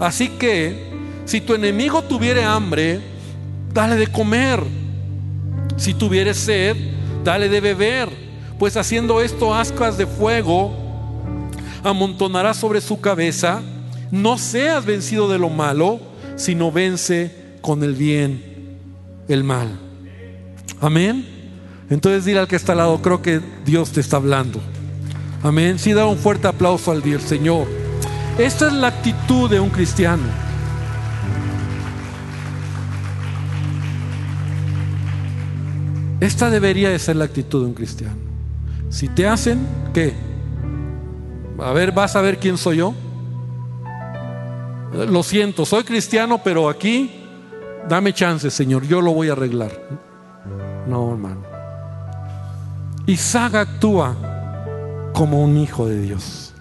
Así 0.00 0.28
que, 0.28 0.92
si 1.24 1.40
tu 1.40 1.54
enemigo 1.54 2.02
tuviere 2.02 2.44
hambre, 2.44 3.00
dale 3.72 3.96
de 3.96 4.08
comer. 4.08 4.62
Si 5.78 5.94
tuviere 5.94 6.34
sed, 6.34 6.76
dale 7.24 7.48
de 7.48 7.60
beber 7.62 8.21
pues 8.62 8.76
haciendo 8.76 9.20
esto 9.20 9.52
ascuas 9.52 9.98
de 9.98 10.06
fuego 10.06 10.72
amontonará 11.82 12.54
sobre 12.54 12.80
su 12.80 13.00
cabeza. 13.00 13.60
No 14.12 14.38
seas 14.38 14.86
vencido 14.86 15.28
de 15.28 15.36
lo 15.40 15.48
malo, 15.48 15.98
sino 16.36 16.70
vence 16.70 17.56
con 17.60 17.82
el 17.82 17.96
bien 17.96 18.78
el 19.26 19.42
mal. 19.42 19.68
Amén. 20.80 21.26
Entonces 21.90 22.24
dile 22.24 22.38
al 22.38 22.46
que 22.46 22.54
está 22.54 22.70
al 22.70 22.78
lado, 22.78 23.02
creo 23.02 23.20
que 23.20 23.40
Dios 23.64 23.90
te 23.90 24.00
está 24.00 24.18
hablando. 24.18 24.60
Amén. 25.42 25.80
Sí, 25.80 25.92
da 25.92 26.06
un 26.06 26.16
fuerte 26.16 26.46
aplauso 26.46 26.92
al 26.92 27.02
Señor. 27.20 27.66
Esta 28.38 28.68
es 28.68 28.74
la 28.74 28.86
actitud 28.86 29.50
de 29.50 29.58
un 29.58 29.70
cristiano. 29.70 30.22
Esta 36.20 36.48
debería 36.48 36.90
de 36.90 37.00
ser 37.00 37.16
la 37.16 37.24
actitud 37.24 37.62
de 37.62 37.66
un 37.66 37.74
cristiano. 37.74 38.21
Si 38.92 39.08
te 39.08 39.26
hacen, 39.26 39.66
¿qué? 39.94 40.14
A 41.58 41.72
ver, 41.72 41.92
vas 41.92 42.14
a 42.14 42.20
ver 42.20 42.38
quién 42.38 42.58
soy 42.58 42.76
yo. 42.76 42.92
Lo 44.92 45.22
siento, 45.22 45.64
soy 45.64 45.82
cristiano, 45.82 46.42
pero 46.44 46.68
aquí 46.68 47.24
dame 47.88 48.12
chance, 48.12 48.50
Señor, 48.50 48.86
yo 48.86 49.00
lo 49.00 49.14
voy 49.14 49.30
a 49.30 49.32
arreglar. 49.32 49.70
No, 50.86 51.10
hermano. 51.10 51.40
Isaac 53.06 53.54
actúa 53.54 54.14
como 55.14 55.42
un 55.42 55.56
hijo 55.56 55.86
de 55.86 55.98
Dios. 55.98 56.54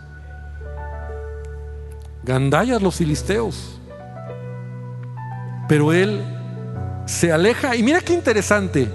Gandayas 2.24 2.82
los 2.82 2.96
filisteos. 2.96 3.78
Pero 5.68 5.92
él 5.92 6.24
se 7.06 7.34
aleja 7.34 7.76
y 7.76 7.84
mira 7.84 8.00
qué 8.00 8.14
interesante. 8.14 8.90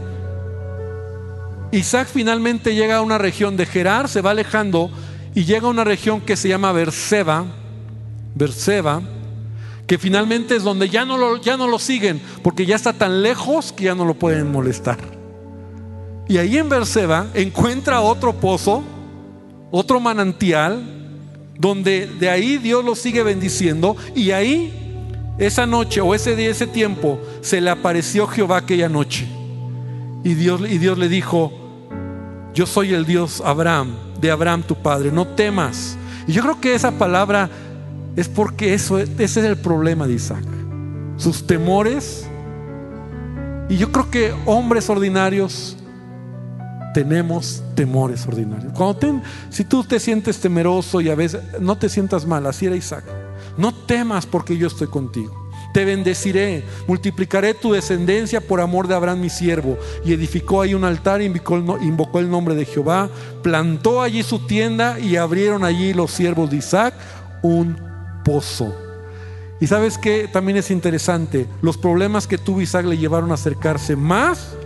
Isaac 1.76 2.08
finalmente 2.10 2.74
llega 2.74 2.96
a 2.96 3.02
una 3.02 3.18
región 3.18 3.56
de 3.58 3.66
Gerar, 3.66 4.08
se 4.08 4.22
va 4.22 4.30
alejando 4.30 4.90
y 5.34 5.44
llega 5.44 5.66
a 5.66 5.70
una 5.70 5.84
región 5.84 6.22
que 6.22 6.34
se 6.34 6.48
llama 6.48 6.72
Berseba, 6.72 7.44
Berseba, 8.34 9.02
que 9.86 9.98
finalmente 9.98 10.56
es 10.56 10.62
donde 10.62 10.88
ya 10.88 11.04
no, 11.04 11.18
lo, 11.18 11.36
ya 11.36 11.58
no 11.58 11.68
lo 11.68 11.78
siguen, 11.78 12.20
porque 12.42 12.64
ya 12.64 12.76
está 12.76 12.94
tan 12.94 13.22
lejos 13.22 13.72
que 13.72 13.84
ya 13.84 13.94
no 13.94 14.06
lo 14.06 14.14
pueden 14.14 14.50
molestar. 14.50 14.96
Y 16.28 16.38
ahí 16.38 16.56
en 16.56 16.70
Berseba 16.70 17.26
encuentra 17.34 18.00
otro 18.00 18.32
pozo, 18.32 18.82
otro 19.70 20.00
manantial, 20.00 20.82
donde 21.58 22.06
de 22.06 22.30
ahí 22.30 22.56
Dios 22.56 22.82
lo 22.84 22.94
sigue 22.94 23.22
bendiciendo 23.22 23.96
y 24.14 24.30
ahí 24.30 24.72
esa 25.36 25.66
noche 25.66 26.00
o 26.00 26.14
ese 26.14 26.36
día, 26.36 26.50
ese 26.50 26.66
tiempo, 26.66 27.20
se 27.42 27.60
le 27.60 27.68
apareció 27.68 28.26
Jehová 28.26 28.56
aquella 28.56 28.88
noche. 28.88 29.26
Y 30.24 30.34
Dios, 30.34 30.62
y 30.68 30.78
Dios 30.78 30.96
le 30.96 31.10
dijo, 31.10 31.65
yo 32.56 32.64
soy 32.64 32.94
el 32.94 33.04
Dios 33.04 33.42
Abraham, 33.44 33.94
de 34.18 34.30
Abraham 34.30 34.62
tu 34.62 34.74
padre, 34.74 35.12
no 35.12 35.26
temas. 35.26 35.98
Y 36.26 36.32
yo 36.32 36.40
creo 36.40 36.58
que 36.58 36.74
esa 36.74 36.90
palabra 36.92 37.50
es 38.16 38.30
porque 38.30 38.72
eso, 38.72 38.98
ese 38.98 39.24
es 39.24 39.36
el 39.36 39.58
problema 39.58 40.06
de 40.06 40.14
Isaac. 40.14 40.42
Sus 41.18 41.46
temores. 41.46 42.26
Y 43.68 43.76
yo 43.76 43.92
creo 43.92 44.10
que 44.10 44.34
hombres 44.46 44.88
ordinarios 44.88 45.76
tenemos 46.94 47.62
temores 47.74 48.26
ordinarios. 48.26 48.72
Cuando 48.72 49.20
si 49.50 49.62
tú 49.64 49.84
te 49.84 50.00
sientes 50.00 50.40
temeroso 50.40 51.02
y 51.02 51.10
a 51.10 51.14
veces 51.14 51.42
no 51.60 51.76
te 51.76 51.90
sientas 51.90 52.26
mal, 52.26 52.46
así 52.46 52.64
era 52.64 52.74
Isaac. 52.74 53.04
No 53.58 53.74
temas 53.74 54.24
porque 54.24 54.56
yo 54.56 54.66
estoy 54.66 54.86
contigo. 54.86 55.45
Te 55.76 55.84
bendeciré, 55.84 56.64
multiplicaré 56.86 57.52
tu 57.52 57.74
descendencia 57.74 58.40
por 58.40 58.62
amor 58.62 58.88
de 58.88 58.94
Abraham 58.94 59.20
mi 59.20 59.28
siervo. 59.28 59.76
Y 60.06 60.14
edificó 60.14 60.62
ahí 60.62 60.72
un 60.72 60.84
altar, 60.84 61.20
invocó 61.20 62.18
el, 62.18 62.30
nombre 62.30 62.54
de 62.54 62.64
Jehová, 62.64 63.10
plantó 63.42 64.00
allí 64.00 64.22
su 64.22 64.38
tienda 64.38 64.98
y 64.98 65.16
abrieron 65.16 65.64
allí 65.64 65.92
los 65.92 66.12
siervos 66.12 66.48
de 66.48 66.56
Isaac 66.56 66.94
un 67.42 67.76
pozo. 68.24 68.74
Y 69.60 69.66
sabes 69.66 69.98
que 69.98 70.28
también 70.28 70.56
es 70.56 70.70
interesante, 70.70 71.46
los 71.60 71.76
problemas 71.76 72.26
que 72.26 72.38
tuvo 72.38 72.62
Isaac 72.62 72.86
le 72.86 72.96
llevaron 72.96 73.30
a 73.30 73.34
acercarse 73.34 73.96
más 73.96 74.56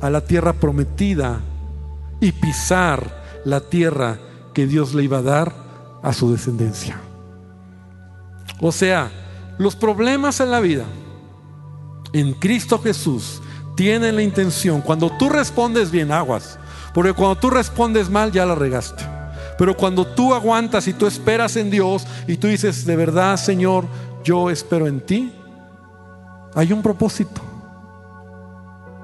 a 0.00 0.08
la 0.08 0.24
tierra 0.24 0.54
prometida 0.54 1.42
y 2.22 2.32
pisar 2.32 3.42
la 3.44 3.60
tierra 3.60 4.18
que 4.54 4.66
Dios 4.66 4.94
le 4.94 5.02
iba 5.02 5.18
a 5.18 5.22
dar 5.22 5.52
a 6.02 6.14
su 6.14 6.32
descendencia. 6.32 6.98
O 8.62 8.72
sea, 8.72 9.12
los 9.58 9.76
problemas 9.76 10.40
en 10.40 10.50
la 10.50 10.60
vida 10.60 10.84
en 12.12 12.34
Cristo 12.34 12.78
Jesús 12.78 13.40
tienen 13.74 14.16
la 14.16 14.22
intención, 14.22 14.80
cuando 14.80 15.10
tú 15.10 15.28
respondes 15.28 15.90
bien, 15.90 16.10
aguas, 16.10 16.58
porque 16.94 17.12
cuando 17.12 17.36
tú 17.36 17.50
respondes 17.50 18.10
mal 18.10 18.32
ya 18.32 18.44
la 18.44 18.54
regaste. 18.54 19.04
Pero 19.56 19.76
cuando 19.76 20.06
tú 20.06 20.34
aguantas 20.34 20.86
y 20.88 20.92
tú 20.92 21.06
esperas 21.06 21.56
en 21.56 21.70
Dios 21.70 22.06
y 22.26 22.36
tú 22.36 22.46
dices, 22.46 22.84
de 22.86 22.96
verdad 22.96 23.36
Señor, 23.36 23.84
yo 24.24 24.50
espero 24.50 24.86
en 24.86 25.00
ti, 25.00 25.32
hay 26.54 26.72
un 26.72 26.82
propósito. 26.82 27.40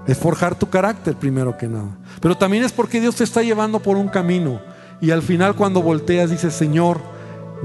Es 0.07 0.19
forjar 0.19 0.55
tu 0.55 0.69
carácter 0.69 1.15
primero 1.15 1.57
que 1.57 1.67
nada. 1.67 1.89
Pero 2.21 2.37
también 2.37 2.63
es 2.63 2.73
porque 2.73 3.01
Dios 3.01 3.17
te 3.17 3.25
está 3.25 3.43
llevando 3.43 3.81
por 3.81 3.97
un 3.97 4.09
camino. 4.09 4.61
Y 5.01 5.11
al 5.11 5.23
final 5.23 5.55
cuando 5.55 5.83
volteas 5.83 6.31
dices, 6.31 6.55
Señor, 6.55 7.01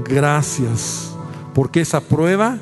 gracias. 0.04 1.12
Porque 1.54 1.82
esa 1.82 2.00
prueba 2.00 2.56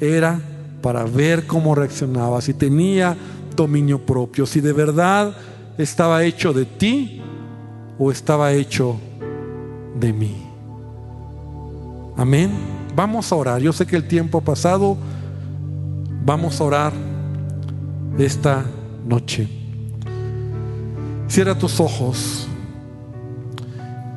era 0.00 0.40
para 0.82 1.04
ver 1.04 1.46
cómo 1.46 1.74
reaccionaba, 1.74 2.40
si 2.40 2.54
tenía 2.54 3.16
dominio 3.56 4.04
propio, 4.04 4.46
si 4.46 4.60
de 4.60 4.72
verdad 4.72 5.34
estaba 5.78 6.24
hecho 6.24 6.52
de 6.52 6.64
ti 6.64 7.22
o 7.98 8.10
estaba 8.10 8.52
hecho 8.52 8.96
de 9.98 10.12
mí. 10.12 10.36
Amén. 12.16 12.50
Vamos 12.94 13.32
a 13.32 13.36
orar. 13.36 13.60
Yo 13.60 13.72
sé 13.72 13.86
que 13.86 13.96
el 13.96 14.06
tiempo 14.06 14.38
ha 14.38 14.40
pasado. 14.42 14.96
Vamos 16.24 16.60
a 16.60 16.64
orar 16.64 16.92
esta 18.18 18.64
noche. 19.06 19.48
Cierra 21.26 21.58
tus 21.58 21.80
ojos 21.80 22.46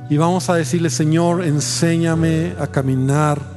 y 0.10 0.18
vamos 0.18 0.50
a 0.50 0.56
decirle, 0.56 0.90
Señor, 0.90 1.44
enséñame 1.44 2.54
a 2.60 2.68
caminar 2.68 3.57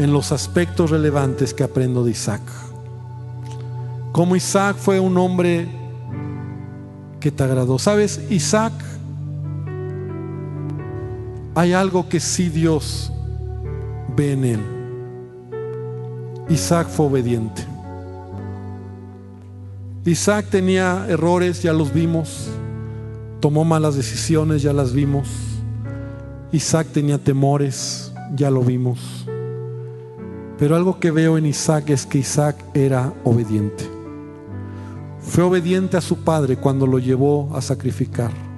en 0.00 0.14
los 0.14 0.32
aspectos 0.32 0.90
relevantes 0.90 1.52
que 1.52 1.62
aprendo 1.62 2.02
de 2.02 2.12
Isaac. 2.12 2.40
Como 4.12 4.34
Isaac 4.34 4.76
fue 4.78 4.98
un 4.98 5.18
hombre 5.18 5.68
que 7.20 7.30
te 7.30 7.42
agradó. 7.44 7.78
¿Sabes? 7.78 8.18
Isaac, 8.30 8.72
hay 11.54 11.74
algo 11.74 12.08
que 12.08 12.18
sí 12.18 12.48
Dios 12.48 13.12
ve 14.16 14.32
en 14.32 14.44
él. 14.46 14.60
Isaac 16.48 16.88
fue 16.88 17.04
obediente. 17.04 17.62
Isaac 20.06 20.46
tenía 20.50 21.04
errores, 21.10 21.62
ya 21.62 21.74
los 21.74 21.92
vimos. 21.92 22.48
Tomó 23.40 23.66
malas 23.66 23.96
decisiones, 23.96 24.62
ya 24.62 24.72
las 24.72 24.94
vimos. 24.94 25.28
Isaac 26.52 26.86
tenía 26.90 27.18
temores, 27.18 28.14
ya 28.34 28.50
lo 28.50 28.62
vimos. 28.62 29.26
Pero 30.60 30.76
algo 30.76 31.00
que 31.00 31.10
veo 31.10 31.38
en 31.38 31.46
Isaac 31.46 31.88
es 31.88 32.04
que 32.04 32.18
Isaac 32.18 32.54
era 32.74 33.14
obediente. 33.24 33.90
Fue 35.22 35.42
obediente 35.42 35.96
a 35.96 36.02
su 36.02 36.18
padre 36.18 36.58
cuando 36.58 36.86
lo 36.86 36.98
llevó 36.98 37.48
a 37.56 37.62
sacrificar. 37.62 38.49